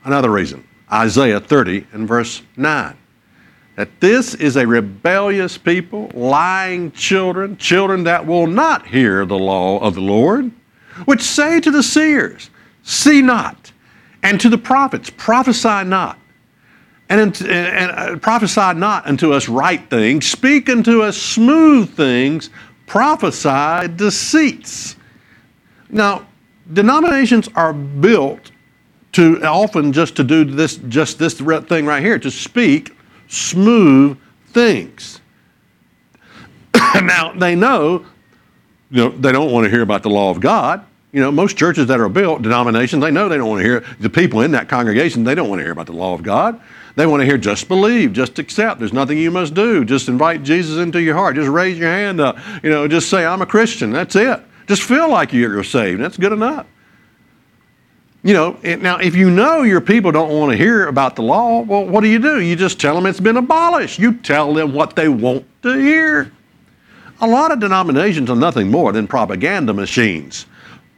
Another 0.05 0.29
reason 0.29 0.65
Isaiah 0.91 1.39
30 1.39 1.87
and 1.91 2.07
verse 2.07 2.41
9. 2.55 2.95
That 3.77 4.01
this 4.01 4.33
is 4.33 4.55
a 4.55 4.65
rebellious 4.65 5.55
people, 5.55 6.09
lying 6.15 6.91
children, 6.93 7.57
children 7.57 8.05
that 8.05 8.25
will 8.25 8.47
not 8.47 8.87
hear 8.87 9.23
the 9.23 9.37
law 9.37 9.77
of 9.79 9.93
the 9.93 10.01
Lord, 10.01 10.51
which 11.05 11.21
say 11.21 11.61
to 11.61 11.69
the 11.69 11.83
seers, 11.83 12.49
See 12.81 13.21
not, 13.21 13.71
and 14.23 14.41
to 14.41 14.49
the 14.49 14.57
prophets, 14.57 15.11
prophesy 15.15 15.83
not. 15.83 16.17
And, 17.09 17.21
and, 17.21 17.41
and 17.47 17.91
uh, 17.91 18.17
prophesy 18.17 18.73
not 18.73 19.05
unto 19.05 19.31
us 19.31 19.47
right 19.47 19.87
things, 19.91 20.25
speak 20.25 20.69
unto 20.69 21.03
us 21.03 21.15
smooth 21.15 21.95
things, 21.95 22.49
prophesy 22.87 23.89
deceits. 23.95 24.95
Now, 25.91 26.25
denominations 26.73 27.47
are 27.53 27.73
built 27.73 28.49
to 29.11 29.43
often 29.43 29.93
just 29.93 30.15
to 30.15 30.23
do 30.23 30.45
this, 30.45 30.77
just 30.87 31.19
this 31.19 31.35
thing 31.35 31.85
right 31.85 32.03
here, 32.03 32.17
to 32.17 32.31
speak 32.31 32.96
smooth 33.27 34.17
things. 34.47 35.21
now, 37.01 37.33
they 37.33 37.55
know, 37.55 38.05
you 38.89 39.03
know, 39.03 39.09
they 39.09 39.31
don't 39.31 39.51
want 39.51 39.65
to 39.65 39.69
hear 39.69 39.81
about 39.81 40.03
the 40.03 40.09
law 40.09 40.29
of 40.29 40.39
God. 40.39 40.85
You 41.13 41.21
know, 41.21 41.31
most 41.31 41.57
churches 41.57 41.87
that 41.87 41.99
are 41.99 42.09
built, 42.09 42.41
denominations, 42.41 43.01
they 43.01 43.11
know 43.11 43.29
they 43.29 43.37
don't 43.37 43.49
want 43.49 43.61
to 43.61 43.65
hear, 43.65 43.85
the 43.99 44.09
people 44.09 44.41
in 44.41 44.51
that 44.51 44.67
congregation, 44.67 45.23
they 45.23 45.35
don't 45.35 45.49
want 45.49 45.59
to 45.59 45.63
hear 45.63 45.71
about 45.71 45.85
the 45.85 45.93
law 45.93 46.13
of 46.13 46.21
God. 46.21 46.59
They 46.95 47.05
want 47.05 47.21
to 47.21 47.25
hear 47.25 47.37
just 47.37 47.67
believe, 47.67 48.13
just 48.13 48.39
accept. 48.39 48.79
There's 48.79 48.93
nothing 48.93 49.17
you 49.17 49.31
must 49.31 49.53
do. 49.53 49.85
Just 49.85 50.09
invite 50.09 50.43
Jesus 50.43 50.77
into 50.77 51.01
your 51.01 51.15
heart. 51.15 51.35
Just 51.35 51.49
raise 51.49 51.77
your 51.77 51.89
hand 51.89 52.19
up. 52.19 52.37
You 52.63 52.69
know, 52.69 52.87
just 52.87 53.09
say, 53.09 53.25
I'm 53.25 53.41
a 53.41 53.45
Christian. 53.45 53.91
That's 53.91 54.15
it. 54.15 54.41
Just 54.67 54.83
feel 54.83 55.09
like 55.09 55.31
you're 55.31 55.63
saved. 55.63 56.01
That's 56.01 56.17
good 56.17 56.33
enough. 56.33 56.65
You 58.27 58.33
know, 58.33 58.57
now 58.61 58.97
if 58.97 59.15
you 59.15 59.31
know 59.31 59.63
your 59.63 59.79
people 59.79 60.11
don't 60.11 60.37
want 60.37 60.51
to 60.51 60.57
hear 60.57 60.87
about 60.87 61.15
the 61.15 61.21
law, 61.21 61.61
well, 61.61 61.85
what 61.85 62.01
do 62.01 62.09
you 62.09 62.19
do? 62.19 62.41
You 62.41 62.57
just 62.57 62.77
tell 62.77 62.93
them 62.93 63.05
it's 63.05 63.21
been 63.21 63.37
abolished. 63.37 63.99
You 63.99 64.17
tell 64.17 64.53
them 64.53 64.73
what 64.73 64.97
they 64.97 65.07
want 65.07 65.45
to 65.61 65.79
hear. 65.79 66.33
A 67.21 67.25
lot 67.25 67.53
of 67.53 67.61
denominations 67.61 68.29
are 68.29 68.35
nothing 68.35 68.69
more 68.69 68.91
than 68.91 69.07
propaganda 69.07 69.73
machines 69.73 70.45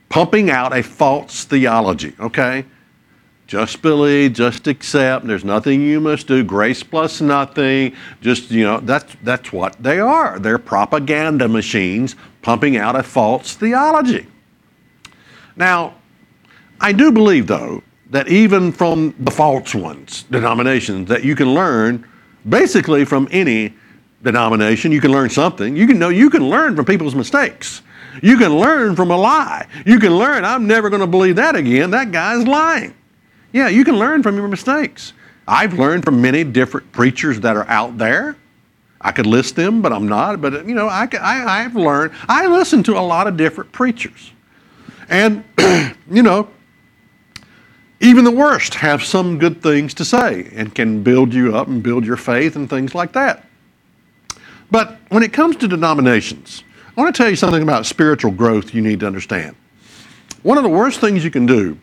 pumping 0.10 0.50
out 0.50 0.76
a 0.76 0.82
false 0.82 1.44
theology, 1.44 2.16
okay? 2.20 2.66
Just 3.46 3.84
believe, 3.84 4.34
just 4.34 4.66
accept. 4.66 5.28
There's 5.28 5.46
nothing 5.46 5.82
you 5.82 6.02
must 6.02 6.26
do. 6.26 6.44
Grace 6.44 6.82
plus 6.82 7.22
nothing. 7.22 7.96
Just, 8.22 8.50
you 8.50 8.64
know, 8.64 8.80
that's, 8.80 9.16
that's 9.22 9.54
what 9.54 9.76
they 9.80 10.00
are. 10.00 10.40
They're 10.40 10.58
propaganda 10.58 11.48
machines 11.48 12.16
pumping 12.42 12.76
out 12.76 12.96
a 12.96 13.04
false 13.04 13.54
theology. 13.54 14.26
Now, 15.56 15.99
I 16.82 16.92
do 16.92 17.12
believe, 17.12 17.48
though, 17.48 17.84
that 18.10 18.28
even 18.28 18.72
from 18.72 19.14
the 19.20 19.32
false 19.32 19.76
ones, 19.76 20.24
denominations, 20.32 21.10
that 21.10 21.24
you 21.24 21.36
can 21.36 21.54
learn 21.54 22.08
basically 22.48 23.06
from 23.06 23.28
any 23.32 23.74
denomination, 24.24 24.92
you 24.92 25.02
can 25.02 25.12
learn 25.12 25.30
something. 25.30 25.76
You 25.76 25.88
can 25.88 26.00
know 26.00 26.10
you 26.10 26.30
can 26.30 26.50
learn 26.50 26.76
from 26.76 26.86
people's 26.86 27.16
mistakes. 27.16 27.82
You 28.22 28.38
can 28.38 28.58
learn 28.58 28.96
from 28.96 29.12
a 29.12 29.18
lie. 29.18 29.68
You 29.86 30.00
can 30.00 30.18
learn, 30.18 30.44
I'm 30.44 30.68
never 30.68 30.90
going 30.90 31.02
to 31.02 31.08
believe 31.08 31.36
that 31.36 31.56
again. 31.56 31.92
That 31.92 32.12
guy's 32.12 32.46
lying. 32.48 32.96
Yeah, 33.52 33.68
you 33.68 33.84
can 33.84 33.98
learn 33.98 34.24
from 34.24 34.36
your 34.36 34.48
mistakes. 34.48 35.14
I've 35.48 35.74
learned 35.74 36.04
from 36.04 36.22
many 36.22 36.44
different 36.44 36.92
preachers 36.92 37.40
that 37.42 37.56
are 37.56 37.68
out 37.68 37.98
there. 37.98 38.36
I 39.02 39.12
could 39.12 39.26
list 39.26 39.56
them, 39.56 39.82
but 39.82 39.94
I'm 39.94 40.08
not. 40.08 40.42
But, 40.42 40.68
you 40.68 40.76
know, 40.76 40.88
I, 40.88 41.08
I, 41.20 41.64
I've 41.64 41.76
learned, 41.76 42.14
I 42.28 42.48
listen 42.48 42.84
to 42.84 42.98
a 42.98 43.02
lot 43.02 43.28
of 43.28 43.38
different 43.38 43.72
preachers. 43.72 44.32
And, 45.08 45.44
you 46.12 46.22
know, 46.22 46.50
even 48.00 48.24
the 48.24 48.32
worst 48.32 48.76
have 48.76 49.04
some 49.04 49.38
good 49.38 49.62
things 49.62 49.94
to 49.96 50.06
say 50.06 50.50
and 50.56 50.74
can 50.74 51.04
build 51.04 51.34
you 51.34 51.56
up 51.56 51.68
and 51.68 51.84
build 51.84 52.06
your 52.06 52.18
faith 52.18 52.56
and 52.56 52.70
things 52.70 52.96
like 52.96 53.12
that. 53.14 53.46
But 54.72 54.98
when 55.10 55.24
it 55.24 55.34
comes 55.34 55.58
to 55.58 55.68
denominations, 55.68 56.64
I 56.96 57.02
want 57.02 57.14
to 57.14 57.22
tell 57.22 57.30
you 57.30 57.36
something 57.36 57.64
about 57.64 57.86
spiritual 57.86 58.32
growth 58.32 58.74
you 58.74 58.82
need 58.82 59.00
to 59.02 59.08
understand. 59.08 59.56
One 60.44 60.58
of 60.58 60.64
the 60.64 60.70
worst 60.70 61.02
things 61.02 61.24
you 61.24 61.32
can 61.32 61.46
do 61.46 61.78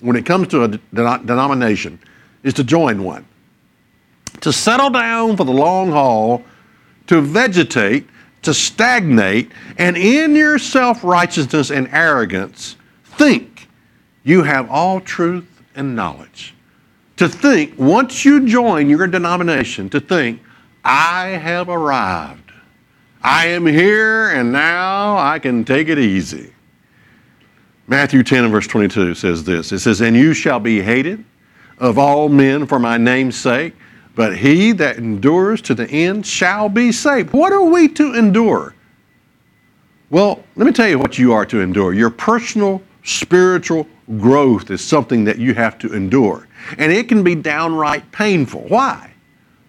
when 0.00 0.14
it 0.14 0.24
comes 0.24 0.48
to 0.48 0.64
a 0.64 0.68
denomination 0.92 1.98
is 2.42 2.54
to 2.54 2.64
join 2.64 3.02
one, 3.02 3.26
to 4.40 4.52
settle 4.52 4.90
down 4.90 5.36
for 5.36 5.44
the 5.44 5.52
long 5.52 5.90
haul, 5.90 6.44
to 7.08 7.20
vegetate, 7.20 8.06
to 8.42 8.54
stagnate 8.54 9.50
and 9.78 9.96
in 9.96 10.36
your 10.36 10.58
self 10.58 11.02
righteousness 11.02 11.70
and 11.70 11.88
arrogance 11.90 12.76
think 13.02 13.68
you 14.22 14.42
have 14.42 14.70
all 14.70 15.00
truth 15.00 15.47
and 15.78 15.96
knowledge. 15.96 16.54
To 17.16 17.28
think, 17.28 17.78
once 17.78 18.24
you 18.24 18.46
join 18.46 18.90
your 18.90 19.06
denomination, 19.06 19.88
to 19.90 20.00
think, 20.00 20.42
I 20.84 21.28
have 21.28 21.68
arrived. 21.68 22.52
I 23.22 23.46
am 23.46 23.66
here 23.66 24.30
and 24.30 24.52
now 24.52 25.16
I 25.16 25.38
can 25.38 25.64
take 25.64 25.88
it 25.88 25.98
easy. 25.98 26.52
Matthew 27.86 28.22
10 28.22 28.44
and 28.44 28.52
verse 28.52 28.66
22 28.66 29.14
says 29.14 29.44
this 29.44 29.72
It 29.72 29.78
says, 29.78 30.00
And 30.00 30.14
you 30.14 30.34
shall 30.34 30.60
be 30.60 30.82
hated 30.82 31.24
of 31.78 31.98
all 31.98 32.28
men 32.28 32.66
for 32.66 32.78
my 32.78 32.98
name's 32.98 33.36
sake, 33.36 33.74
but 34.14 34.36
he 34.36 34.72
that 34.72 34.98
endures 34.98 35.62
to 35.62 35.74
the 35.74 35.88
end 35.90 36.26
shall 36.26 36.68
be 36.68 36.92
saved. 36.92 37.32
What 37.32 37.52
are 37.52 37.64
we 37.64 37.88
to 37.88 38.14
endure? 38.14 38.74
Well, 40.10 40.42
let 40.56 40.66
me 40.66 40.72
tell 40.72 40.88
you 40.88 40.98
what 40.98 41.18
you 41.18 41.32
are 41.32 41.46
to 41.46 41.60
endure. 41.60 41.92
Your 41.92 42.10
personal 42.10 42.82
spiritual 43.04 43.86
growth 44.16 44.70
is 44.70 44.82
something 44.82 45.24
that 45.24 45.38
you 45.38 45.54
have 45.54 45.78
to 45.78 45.94
endure. 45.94 46.46
And 46.78 46.92
it 46.92 47.08
can 47.08 47.22
be 47.22 47.34
downright 47.34 48.10
painful. 48.12 48.62
Why? 48.62 49.12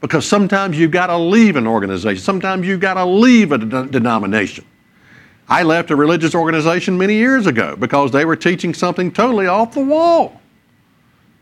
Because 0.02 0.26
sometimes 0.26 0.80
you've 0.80 0.92
got 0.92 1.08
to 1.08 1.18
leave 1.18 1.56
an 1.56 1.68
organization, 1.68 2.24
sometimes 2.24 2.66
you've 2.66 2.80
got 2.80 2.94
to 2.94 3.06
leave 3.06 3.52
a 3.52 3.58
de- 3.58 3.88
denomination. 3.88 4.66
I 5.50 5.64
left 5.64 5.90
a 5.92 5.96
religious 5.96 6.36
organization 6.36 6.98
many 6.98 7.16
years 7.16 7.48
ago 7.48 7.76
because 7.76 8.12
they 8.12 8.24
were 8.24 8.36
teaching 8.36 8.74
something 8.74 9.12
totally 9.12 9.48
off 9.48 9.74
the 9.74 9.84
wall. 9.84 10.40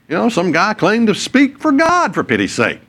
You 0.07 0.15
know, 0.15 0.29
some 0.29 0.53
guy 0.53 0.73
claimed 0.73 1.07
to 1.07 1.15
speak 1.15 1.59
for 1.59 1.73
God, 1.73 2.13
for 2.13 2.23
pity's 2.23 2.53
sake. 2.53 2.79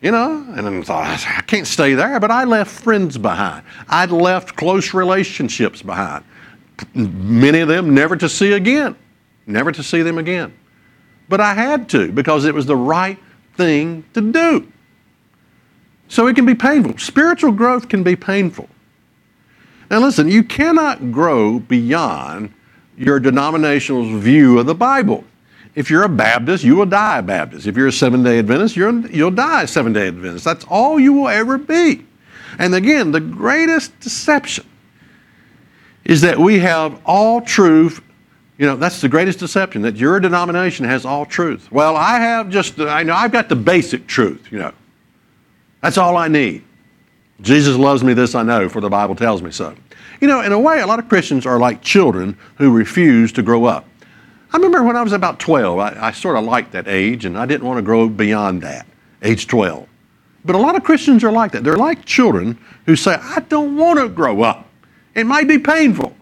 You 0.00 0.10
know, 0.10 0.44
and 0.56 0.68
I 0.68 0.82
thought, 0.82 1.26
I 1.26 1.42
can't 1.42 1.66
stay 1.66 1.94
there, 1.94 2.18
but 2.18 2.30
I 2.30 2.44
left 2.44 2.70
friends 2.70 3.16
behind. 3.16 3.64
I'd 3.88 4.10
left 4.10 4.56
close 4.56 4.94
relationships 4.94 5.82
behind. 5.82 6.24
Many 6.94 7.60
of 7.60 7.68
them 7.68 7.94
never 7.94 8.16
to 8.16 8.28
see 8.28 8.52
again, 8.52 8.96
never 9.46 9.72
to 9.72 9.82
see 9.82 10.02
them 10.02 10.18
again. 10.18 10.52
But 11.28 11.40
I 11.40 11.54
had 11.54 11.88
to 11.90 12.12
because 12.12 12.44
it 12.44 12.54
was 12.54 12.66
the 12.66 12.76
right 12.76 13.18
thing 13.56 14.04
to 14.14 14.20
do. 14.20 14.70
So 16.08 16.26
it 16.26 16.34
can 16.34 16.46
be 16.46 16.54
painful. 16.54 16.98
Spiritual 16.98 17.52
growth 17.52 17.88
can 17.88 18.02
be 18.02 18.16
painful. 18.16 18.68
Now, 19.90 20.00
listen, 20.00 20.28
you 20.28 20.42
cannot 20.42 21.12
grow 21.12 21.58
beyond 21.58 22.52
your 22.96 23.20
denominational 23.20 24.18
view 24.18 24.58
of 24.58 24.66
the 24.66 24.74
Bible. 24.74 25.24
If 25.74 25.90
you're 25.90 26.04
a 26.04 26.08
Baptist, 26.08 26.62
you 26.62 26.76
will 26.76 26.86
die 26.86 27.18
a 27.18 27.22
Baptist. 27.22 27.66
If 27.66 27.76
you're 27.76 27.88
a 27.88 27.92
seven 27.92 28.22
day 28.22 28.38
Adventist, 28.38 28.76
you 28.76 29.24
will 29.24 29.30
die 29.30 29.62
a 29.62 29.66
seven 29.66 29.92
day 29.92 30.08
Adventist. 30.08 30.44
That's 30.44 30.64
all 30.66 31.00
you 31.00 31.12
will 31.12 31.28
ever 31.28 31.58
be. 31.58 32.06
And 32.58 32.74
again, 32.74 33.10
the 33.10 33.20
greatest 33.20 33.98
deception 34.00 34.66
is 36.04 36.20
that 36.20 36.38
we 36.38 36.58
have 36.58 37.00
all 37.04 37.40
truth. 37.40 38.02
You 38.58 38.66
know, 38.66 38.76
that's 38.76 39.00
the 39.00 39.08
greatest 39.08 39.38
deception 39.38 39.82
that 39.82 39.96
your 39.96 40.20
denomination 40.20 40.84
has 40.84 41.04
all 41.04 41.26
truth. 41.26 41.70
Well, 41.72 41.96
I 41.96 42.18
have 42.18 42.50
just, 42.50 42.78
I 42.78 43.02
know 43.02 43.14
I've 43.14 43.32
got 43.32 43.48
the 43.48 43.56
basic 43.56 44.06
truth, 44.06 44.48
you 44.50 44.58
know. 44.58 44.72
That's 45.82 45.98
all 45.98 46.16
I 46.16 46.28
need. 46.28 46.64
Jesus 47.40 47.76
loves 47.76 48.04
me, 48.04 48.14
this 48.14 48.34
I 48.34 48.42
know, 48.42 48.68
for 48.68 48.80
the 48.80 48.88
Bible 48.88 49.14
tells 49.14 49.42
me 49.42 49.50
so. 49.50 49.74
You 50.20 50.28
know, 50.28 50.40
in 50.40 50.52
a 50.52 50.58
way, 50.58 50.80
a 50.80 50.86
lot 50.86 50.98
of 50.98 51.08
Christians 51.08 51.46
are 51.46 51.58
like 51.58 51.82
children 51.82 52.38
who 52.56 52.72
refuse 52.72 53.32
to 53.32 53.42
grow 53.42 53.64
up. 53.64 53.86
I 54.52 54.56
remember 54.56 54.84
when 54.84 54.96
I 54.96 55.02
was 55.02 55.12
about 55.12 55.40
12, 55.40 55.78
I, 55.78 56.08
I 56.08 56.12
sort 56.12 56.36
of 56.36 56.44
liked 56.44 56.72
that 56.72 56.86
age 56.86 57.24
and 57.24 57.36
I 57.36 57.44
didn't 57.44 57.66
want 57.66 57.78
to 57.78 57.82
grow 57.82 58.08
beyond 58.08 58.62
that, 58.62 58.86
age 59.22 59.48
12. 59.48 59.88
But 60.44 60.54
a 60.54 60.58
lot 60.58 60.76
of 60.76 60.84
Christians 60.84 61.24
are 61.24 61.32
like 61.32 61.52
that. 61.52 61.64
They're 61.64 61.76
like 61.76 62.04
children 62.04 62.58
who 62.86 62.94
say, 62.94 63.14
I 63.14 63.40
don't 63.40 63.76
want 63.76 63.98
to 63.98 64.08
grow 64.08 64.42
up. 64.42 64.68
It 65.14 65.26
might 65.26 65.48
be 65.48 65.58
painful. 65.58 66.14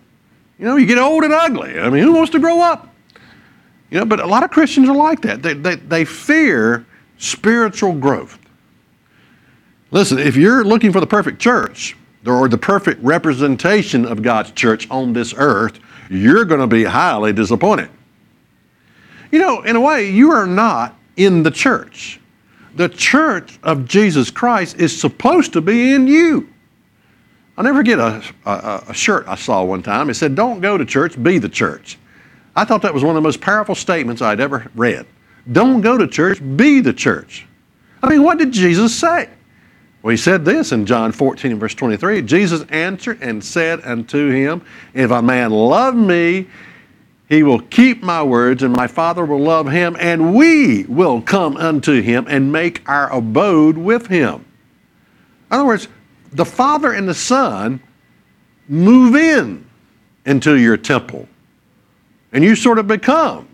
You 0.58 0.66
know, 0.66 0.76
you 0.76 0.86
get 0.86 0.98
old 0.98 1.24
and 1.24 1.32
ugly. 1.32 1.78
I 1.78 1.90
mean, 1.90 2.02
who 2.02 2.12
wants 2.12 2.30
to 2.32 2.38
grow 2.38 2.60
up? 2.60 2.94
You 3.90 3.98
know, 3.98 4.04
but 4.04 4.20
a 4.20 4.26
lot 4.26 4.42
of 4.42 4.50
Christians 4.50 4.88
are 4.88 4.94
like 4.94 5.20
that. 5.22 5.42
They, 5.42 5.54
they, 5.54 5.76
they 5.76 6.04
fear 6.04 6.86
spiritual 7.18 7.92
growth. 7.92 8.38
Listen, 9.90 10.18
if 10.18 10.36
you're 10.36 10.64
looking 10.64 10.92
for 10.92 11.00
the 11.00 11.06
perfect 11.06 11.38
church 11.38 11.96
or 12.26 12.48
the 12.48 12.56
perfect 12.58 13.02
representation 13.02 14.06
of 14.06 14.22
God's 14.22 14.52
church 14.52 14.88
on 14.90 15.12
this 15.12 15.34
earth, 15.36 15.78
you're 16.08 16.44
going 16.44 16.60
to 16.60 16.66
be 16.66 16.84
highly 16.84 17.32
disappointed. 17.32 17.90
You 19.30 19.38
know, 19.38 19.62
in 19.62 19.76
a 19.76 19.80
way, 19.80 20.10
you 20.10 20.30
are 20.30 20.46
not 20.46 20.96
in 21.16 21.42
the 21.42 21.50
church. 21.50 22.20
The 22.76 22.88
church 22.88 23.58
of 23.62 23.86
Jesus 23.86 24.30
Christ 24.30 24.76
is 24.78 24.98
supposed 24.98 25.52
to 25.54 25.60
be 25.60 25.92
in 25.92 26.06
you. 26.06 26.51
I'll 27.56 27.64
never 27.64 27.78
forget 27.78 27.98
a, 27.98 28.22
a, 28.46 28.84
a, 28.88 28.94
shirt 28.94 29.28
I 29.28 29.34
saw 29.34 29.62
one 29.62 29.82
time. 29.82 30.08
It 30.08 30.14
said, 30.14 30.34
Don't 30.34 30.60
go 30.60 30.78
to 30.78 30.84
church, 30.84 31.22
be 31.22 31.38
the 31.38 31.48
church. 31.48 31.98
I 32.56 32.64
thought 32.64 32.82
that 32.82 32.94
was 32.94 33.02
one 33.02 33.10
of 33.10 33.22
the 33.22 33.26
most 33.26 33.40
powerful 33.40 33.74
statements 33.74 34.22
I'd 34.22 34.40
ever 34.40 34.70
read. 34.74 35.06
Don't 35.50 35.80
go 35.80 35.98
to 35.98 36.06
church, 36.06 36.40
be 36.56 36.80
the 36.80 36.92
church. 36.92 37.46
I 38.02 38.08
mean, 38.08 38.22
what 38.22 38.38
did 38.38 38.52
Jesus 38.52 38.94
say? 38.94 39.28
Well, 40.02 40.10
he 40.10 40.16
said 40.16 40.44
this 40.44 40.72
in 40.72 40.86
John 40.86 41.12
14 41.12 41.58
verse 41.58 41.74
23. 41.74 42.22
Jesus 42.22 42.62
answered 42.70 43.18
and 43.22 43.42
said 43.42 43.80
unto 43.84 44.30
him, 44.30 44.62
If 44.94 45.10
a 45.10 45.22
man 45.22 45.50
love 45.50 45.94
me, 45.94 46.48
he 47.28 47.42
will 47.42 47.60
keep 47.60 48.02
my 48.02 48.22
words, 48.22 48.62
and 48.62 48.74
my 48.74 48.86
Father 48.86 49.24
will 49.24 49.40
love 49.40 49.70
him, 49.70 49.96
and 49.98 50.34
we 50.34 50.84
will 50.84 51.22
come 51.22 51.56
unto 51.56 52.02
him 52.02 52.26
and 52.28 52.52
make 52.52 52.86
our 52.86 53.10
abode 53.10 53.78
with 53.78 54.08
him. 54.08 54.44
In 55.50 55.58
other 55.58 55.64
words, 55.64 55.88
the 56.32 56.44
Father 56.44 56.92
and 56.92 57.08
the 57.08 57.14
Son 57.14 57.80
move 58.68 59.14
in 59.14 59.64
into 60.24 60.56
your 60.56 60.76
temple, 60.76 61.28
and 62.32 62.42
you 62.42 62.56
sort 62.56 62.78
of 62.78 62.86
become 62.86 63.48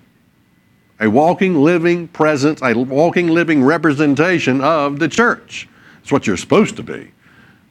a 1.00 1.08
walking, 1.08 1.54
living 1.62 2.08
presence, 2.08 2.60
a 2.62 2.74
walking, 2.74 3.28
living 3.28 3.62
representation 3.62 4.60
of 4.60 4.98
the 4.98 5.08
church. 5.08 5.68
It's 6.02 6.12
what 6.12 6.26
you're 6.26 6.36
supposed 6.36 6.76
to 6.76 6.82
be. 6.82 7.12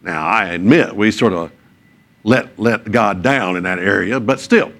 Now, 0.02 0.26
I 0.26 0.46
admit 0.50 0.96
we 0.96 1.12
sort 1.12 1.34
of 1.34 1.52
let, 2.24 2.58
let 2.60 2.92
God 2.92 3.22
down 3.22 3.56
in 3.58 3.64
that 3.64 3.80
area, 3.80 4.20
but 4.20 4.40
still. 4.40 4.72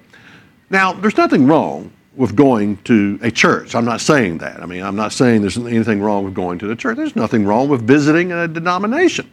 Now, 0.70 0.92
there's 0.92 1.16
nothing 1.16 1.46
wrong 1.46 1.92
with 2.16 2.34
going 2.34 2.76
to 2.84 3.18
a 3.22 3.30
church. 3.30 3.74
I'm 3.74 3.84
not 3.84 4.00
saying 4.00 4.38
that. 4.38 4.62
I 4.62 4.66
mean, 4.66 4.82
I'm 4.82 4.96
not 4.96 5.12
saying 5.12 5.40
there's 5.40 5.56
anything 5.56 6.00
wrong 6.00 6.24
with 6.24 6.34
going 6.34 6.58
to 6.58 6.66
the 6.66 6.76
church. 6.76 6.96
There's 6.96 7.16
nothing 7.16 7.46
wrong 7.46 7.68
with 7.68 7.82
visiting 7.82 8.32
a 8.32 8.48
denomination. 8.48 9.30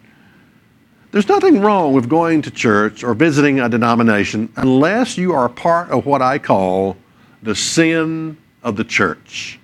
There's 1.11 1.27
nothing 1.27 1.61
wrong 1.61 1.93
with 1.93 2.09
going 2.09 2.41
to 2.41 2.51
church 2.51 3.03
or 3.03 3.13
visiting 3.13 3.59
a 3.59 3.69
denomination 3.69 4.51
unless 4.57 5.17
you 5.17 5.33
are 5.33 5.47
part 5.47 5.89
of 5.89 6.05
what 6.05 6.21
I 6.21 6.37
call 6.37 6.97
the 7.41 7.55
sin 7.55 8.37
of 8.63 8.75
the 8.75 8.83
church. 8.83 9.59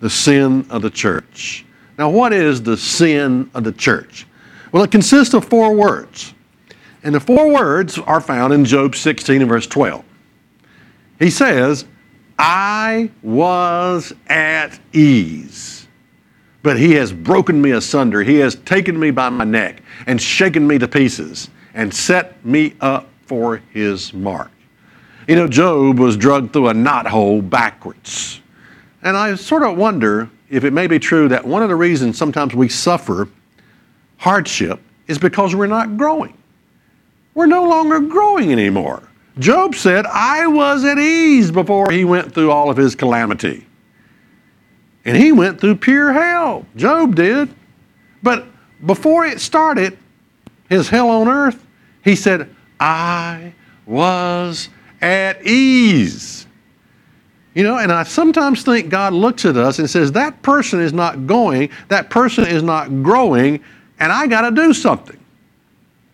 The 0.00 0.10
sin 0.10 0.66
of 0.70 0.82
the 0.82 0.90
church. 0.90 1.64
Now, 1.98 2.10
what 2.10 2.32
is 2.32 2.62
the 2.62 2.76
sin 2.76 3.50
of 3.54 3.64
the 3.64 3.72
church? 3.72 4.26
Well, 4.70 4.82
it 4.82 4.90
consists 4.90 5.34
of 5.34 5.44
four 5.44 5.74
words. 5.74 6.34
And 7.04 7.14
the 7.14 7.20
four 7.20 7.52
words 7.52 7.98
are 7.98 8.20
found 8.20 8.52
in 8.52 8.64
Job 8.64 8.94
16 8.94 9.40
and 9.42 9.48
verse 9.48 9.66
12. 9.66 10.04
He 11.18 11.30
says, 11.30 11.84
I 12.38 13.10
was 13.22 14.12
at 14.28 14.78
ease, 14.92 15.81
but 16.62 16.78
he 16.78 16.92
has 16.92 17.12
broken 17.12 17.60
me 17.60 17.72
asunder. 17.72 18.22
He 18.22 18.36
has 18.36 18.54
taken 18.56 18.98
me 18.98 19.10
by 19.10 19.28
my 19.28 19.44
neck 19.44 19.82
and 20.06 20.20
shaken 20.20 20.66
me 20.66 20.78
to 20.78 20.88
pieces 20.88 21.50
and 21.74 21.92
set 21.92 22.44
me 22.44 22.74
up 22.80 23.08
for 23.26 23.62
his 23.72 24.12
mark. 24.14 24.50
You 25.28 25.36
know, 25.36 25.48
Job 25.48 25.98
was 25.98 26.16
drugged 26.16 26.52
through 26.52 26.68
a 26.68 26.74
knothole 26.74 27.48
backwards. 27.48 28.40
And 29.02 29.16
I 29.16 29.34
sort 29.34 29.62
of 29.62 29.76
wonder 29.76 30.28
if 30.50 30.64
it 30.64 30.72
may 30.72 30.86
be 30.86 30.98
true 30.98 31.28
that 31.28 31.44
one 31.44 31.62
of 31.62 31.68
the 31.68 31.76
reasons 31.76 32.18
sometimes 32.18 32.54
we 32.54 32.68
suffer 32.68 33.28
hardship 34.18 34.80
is 35.08 35.18
because 35.18 35.54
we're 35.54 35.66
not 35.66 35.96
growing. 35.96 36.36
We're 37.34 37.46
no 37.46 37.64
longer 37.64 38.00
growing 38.00 38.52
anymore. 38.52 39.02
Job 39.38 39.74
said, 39.74 40.04
I 40.06 40.46
was 40.46 40.84
at 40.84 40.98
ease 40.98 41.50
before 41.50 41.90
he 41.90 42.04
went 42.04 42.34
through 42.34 42.50
all 42.50 42.70
of 42.70 42.76
his 42.76 42.94
calamity. 42.94 43.66
And 45.04 45.16
he 45.16 45.32
went 45.32 45.60
through 45.60 45.76
pure 45.76 46.12
hell. 46.12 46.66
Job 46.76 47.14
did. 47.14 47.48
But 48.22 48.46
before 48.86 49.24
it 49.24 49.40
started, 49.40 49.98
his 50.68 50.88
hell 50.88 51.08
on 51.10 51.28
earth, 51.28 51.64
he 52.04 52.16
said, 52.16 52.54
I 52.78 53.52
was 53.86 54.68
at 55.00 55.44
ease. 55.46 56.46
You 57.54 57.64
know, 57.64 57.78
and 57.78 57.92
I 57.92 58.04
sometimes 58.04 58.62
think 58.62 58.88
God 58.88 59.12
looks 59.12 59.44
at 59.44 59.56
us 59.56 59.78
and 59.78 59.90
says, 59.90 60.12
that 60.12 60.40
person 60.42 60.80
is 60.80 60.92
not 60.92 61.26
going, 61.26 61.70
that 61.88 62.08
person 62.08 62.46
is 62.46 62.62
not 62.62 63.02
growing, 63.02 63.62
and 63.98 64.10
I 64.10 64.26
got 64.26 64.48
to 64.48 64.50
do 64.50 64.72
something. 64.72 65.18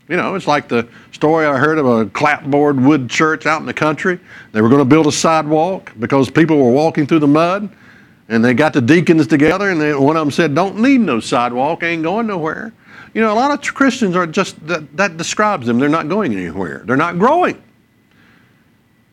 You 0.08 0.16
know, 0.16 0.34
it's 0.34 0.46
like 0.46 0.68
the 0.68 0.88
story 1.12 1.46
I 1.46 1.56
heard 1.56 1.78
of 1.78 1.86
a 1.86 2.06
clapboard 2.06 2.80
wood 2.80 3.08
church 3.10 3.46
out 3.46 3.60
in 3.60 3.66
the 3.66 3.74
country. 3.74 4.18
They 4.52 4.62
were 4.62 4.68
going 4.68 4.80
to 4.80 4.86
build 4.86 5.06
a 5.06 5.12
sidewalk 5.12 5.92
because 6.00 6.30
people 6.30 6.56
were 6.56 6.72
walking 6.72 7.06
through 7.06 7.20
the 7.20 7.28
mud. 7.28 7.68
And 8.28 8.44
they 8.44 8.52
got 8.52 8.74
the 8.74 8.82
deacons 8.82 9.26
together, 9.26 9.70
and 9.70 9.80
they, 9.80 9.94
one 9.94 10.16
of 10.16 10.20
them 10.20 10.30
said, 10.30 10.54
Don't 10.54 10.78
need 10.78 11.00
no 11.00 11.18
sidewalk, 11.20 11.82
ain't 11.82 12.02
going 12.02 12.26
nowhere. 12.26 12.72
You 13.14 13.22
know, 13.22 13.32
a 13.32 13.34
lot 13.34 13.50
of 13.50 13.74
Christians 13.74 14.14
are 14.14 14.26
just, 14.26 14.64
that, 14.66 14.96
that 14.96 15.16
describes 15.16 15.66
them. 15.66 15.78
They're 15.78 15.88
not 15.88 16.08
going 16.08 16.34
anywhere, 16.34 16.82
they're 16.84 16.96
not 16.96 17.18
growing. 17.18 17.62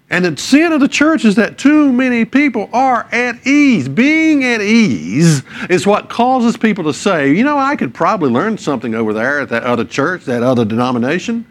And 0.09 0.23
the 0.23 0.37
sin 0.37 0.71
of 0.71 0.81
the 0.81 0.87
church 0.87 1.25
is 1.25 1.35
that 1.35 1.57
too 1.57 1.91
many 1.91 2.25
people 2.25 2.69
are 2.71 3.07
at 3.11 3.45
ease. 3.47 3.89
Being 3.89 4.43
at 4.43 4.61
ease 4.61 5.41
is 5.67 5.87
what 5.87 6.09
causes 6.09 6.55
people 6.55 6.83
to 6.83 6.93
say, 6.93 7.33
you 7.33 7.43
know, 7.43 7.57
I 7.57 7.75
could 7.75 7.91
probably 7.93 8.29
learn 8.29 8.57
something 8.57 8.93
over 8.93 9.13
there 9.13 9.39
at 9.39 9.49
that 9.49 9.63
other 9.63 9.83
church, 9.83 10.25
that 10.25 10.43
other 10.43 10.63
denomination, 10.63 11.45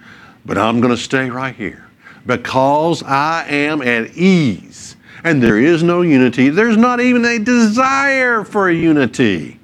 but 0.46 0.56
I'm 0.56 0.80
going 0.80 0.94
to 0.94 1.02
stay 1.02 1.30
right 1.30 1.54
here 1.54 1.90
because 2.26 3.02
I 3.02 3.44
am 3.48 3.82
at 3.82 4.16
ease. 4.16 4.94
And 5.24 5.42
there 5.42 5.58
is 5.58 5.82
no 5.82 6.02
unity. 6.02 6.50
There's 6.50 6.76
not 6.76 7.00
even 7.00 7.24
a 7.24 7.38
desire 7.38 8.44
for 8.44 8.70
unity. 8.70 9.58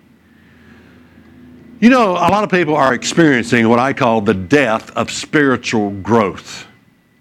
You 1.80 1.90
know, 1.90 2.12
a 2.12 2.28
lot 2.28 2.44
of 2.44 2.50
people 2.50 2.74
are 2.74 2.94
experiencing 2.94 3.68
what 3.68 3.78
I 3.78 3.92
call 3.92 4.22
the 4.22 4.34
death 4.34 4.90
of 4.96 5.10
spiritual 5.10 5.90
growth 5.90 6.66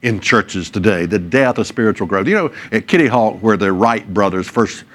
in 0.02 0.20
churches 0.22 0.70
today, 0.70 1.06
the 1.06 1.20
death 1.20 1.58
of 1.58 1.68
spiritual 1.68 2.08
growth. 2.08 2.28
You 2.28 2.36
know, 2.36 2.54
at 2.72 2.88
Kitty 2.88 3.08
Hawk, 3.08 3.36
where 3.42 3.58
the 3.58 3.72
Wright 3.74 4.14
brothers 4.14 4.48
first 4.48 4.86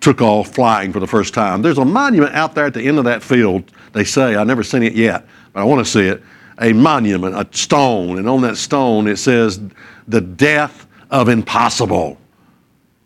took 0.00 0.22
off 0.22 0.54
flying 0.54 0.92
for 0.92 1.00
the 1.00 1.06
first 1.06 1.34
time, 1.34 1.60
there's 1.60 1.78
a 1.78 1.84
monument 1.84 2.34
out 2.34 2.54
there 2.54 2.66
at 2.66 2.74
the 2.74 2.82
end 2.82 2.98
of 2.98 3.04
that 3.04 3.22
field. 3.22 3.70
They 3.92 4.04
say, 4.04 4.34
I've 4.34 4.46
never 4.46 4.62
seen 4.62 4.82
it 4.82 4.94
yet, 4.94 5.26
but 5.52 5.60
I 5.60 5.64
want 5.64 5.84
to 5.84 5.90
see 5.90 6.06
it. 6.06 6.22
A 6.60 6.72
monument, 6.72 7.34
a 7.34 7.46
stone, 7.56 8.18
and 8.18 8.28
on 8.28 8.40
that 8.42 8.56
stone 8.56 9.06
it 9.06 9.16
says, 9.16 9.60
the 10.06 10.20
death 10.20 10.86
of 11.10 11.28
impossible. 11.28 12.18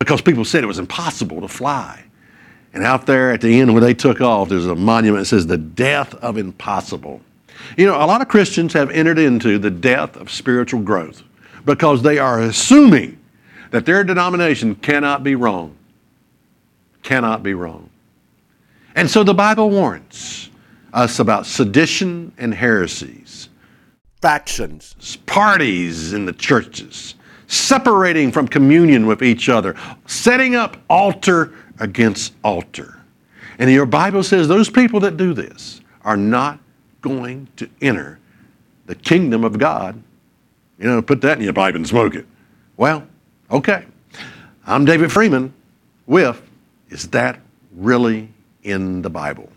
Because 0.03 0.21
people 0.21 0.43
said 0.43 0.65
it 0.65 0.67
was 0.67 0.79
impossible 0.79 1.39
to 1.39 1.47
fly. 1.47 2.03
And 2.73 2.83
out 2.83 3.05
there 3.05 3.31
at 3.31 3.39
the 3.39 3.61
end 3.61 3.71
where 3.71 3.79
they 3.79 3.93
took 3.93 4.19
off, 4.19 4.49
there's 4.49 4.65
a 4.65 4.75
monument 4.75 5.21
that 5.21 5.27
says, 5.27 5.47
the 5.47 5.57
death 5.57 6.13
of 6.15 6.37
impossible. 6.37 7.21
You 7.77 7.85
know, 7.85 7.95
a 7.95 8.03
lot 8.03 8.19
of 8.19 8.27
Christians 8.27 8.73
have 8.73 8.91
entered 8.91 9.17
into 9.17 9.57
the 9.57 9.71
death 9.71 10.17
of 10.17 10.29
spiritual 10.29 10.81
growth 10.81 11.23
because 11.63 12.01
they 12.01 12.19
are 12.19 12.41
assuming 12.41 13.17
that 13.71 13.85
their 13.85 14.03
denomination 14.03 14.75
cannot 14.75 15.23
be 15.23 15.35
wrong. 15.35 15.73
Cannot 17.01 17.41
be 17.41 17.53
wrong. 17.53 17.89
And 18.95 19.09
so 19.09 19.23
the 19.23 19.33
Bible 19.33 19.69
warns 19.69 20.49
us 20.91 21.19
about 21.19 21.45
sedition 21.45 22.33
and 22.37 22.53
heresies, 22.53 23.47
factions, 24.21 25.17
parties 25.27 26.11
in 26.11 26.25
the 26.25 26.33
churches, 26.33 27.15
separating 27.53 28.31
from 28.31 28.47
communion 28.47 29.05
with 29.05 29.21
each 29.21 29.49
other, 29.49 29.75
setting 30.05 30.55
up 30.55 30.77
altar 30.89 31.53
against 31.79 32.33
altar. 32.43 32.99
And 33.59 33.69
your 33.71 33.85
Bible 33.85 34.23
says 34.23 34.47
those 34.47 34.69
people 34.69 34.99
that 35.01 35.17
do 35.17 35.33
this 35.33 35.81
are 36.03 36.17
not 36.17 36.59
going 37.01 37.47
to 37.57 37.69
enter 37.81 38.19
the 38.85 38.95
kingdom 38.95 39.43
of 39.43 39.57
God 39.57 40.01
you 40.83 40.89
know, 40.89 41.01
put 41.01 41.21
that 41.21 41.37
in 41.37 41.43
your 41.45 41.53
pipe 41.53 41.75
and 41.75 41.87
smoke 41.87 42.13
it. 42.13 42.25
Well, 42.75 43.07
okay. 43.49 43.85
I'm 44.65 44.83
David 44.83 45.13
Freeman 45.13 45.53
with 46.07 46.41
Is 46.89 47.07
That 47.09 47.39
Really 47.73 48.27
in 48.63 49.01
the 49.01 49.09
Bible? 49.09 49.49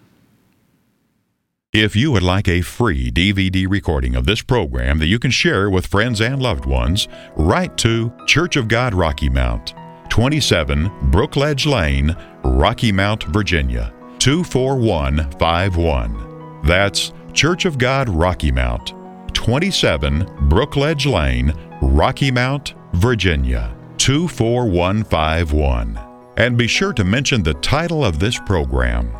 If 1.78 1.94
you 1.94 2.10
would 2.12 2.22
like 2.22 2.48
a 2.48 2.62
free 2.62 3.10
DVD 3.10 3.66
recording 3.68 4.16
of 4.16 4.24
this 4.24 4.40
program 4.40 4.98
that 4.98 5.08
you 5.08 5.18
can 5.18 5.30
share 5.30 5.68
with 5.68 5.86
friends 5.86 6.22
and 6.22 6.40
loved 6.40 6.64
ones, 6.64 7.06
write 7.36 7.76
to 7.76 8.10
Church 8.26 8.56
of 8.56 8.66
God 8.66 8.94
Rocky 8.94 9.28
Mount, 9.28 9.74
27 10.08 10.88
Brookledge 11.10 11.70
Lane, 11.70 12.16
Rocky 12.42 12.92
Mount, 12.92 13.24
Virginia, 13.24 13.92
24151. 14.20 16.62
That's 16.64 17.12
Church 17.34 17.66
of 17.66 17.76
God 17.76 18.08
Rocky 18.08 18.50
Mount, 18.50 18.94
27 19.34 20.24
Brookledge 20.48 21.04
Lane, 21.04 21.52
Rocky 21.82 22.30
Mount, 22.30 22.72
Virginia, 22.94 23.76
24151. 23.98 26.00
And 26.38 26.56
be 26.56 26.68
sure 26.68 26.94
to 26.94 27.04
mention 27.04 27.42
the 27.42 27.52
title 27.52 28.02
of 28.02 28.18
this 28.18 28.40
program. 28.46 29.14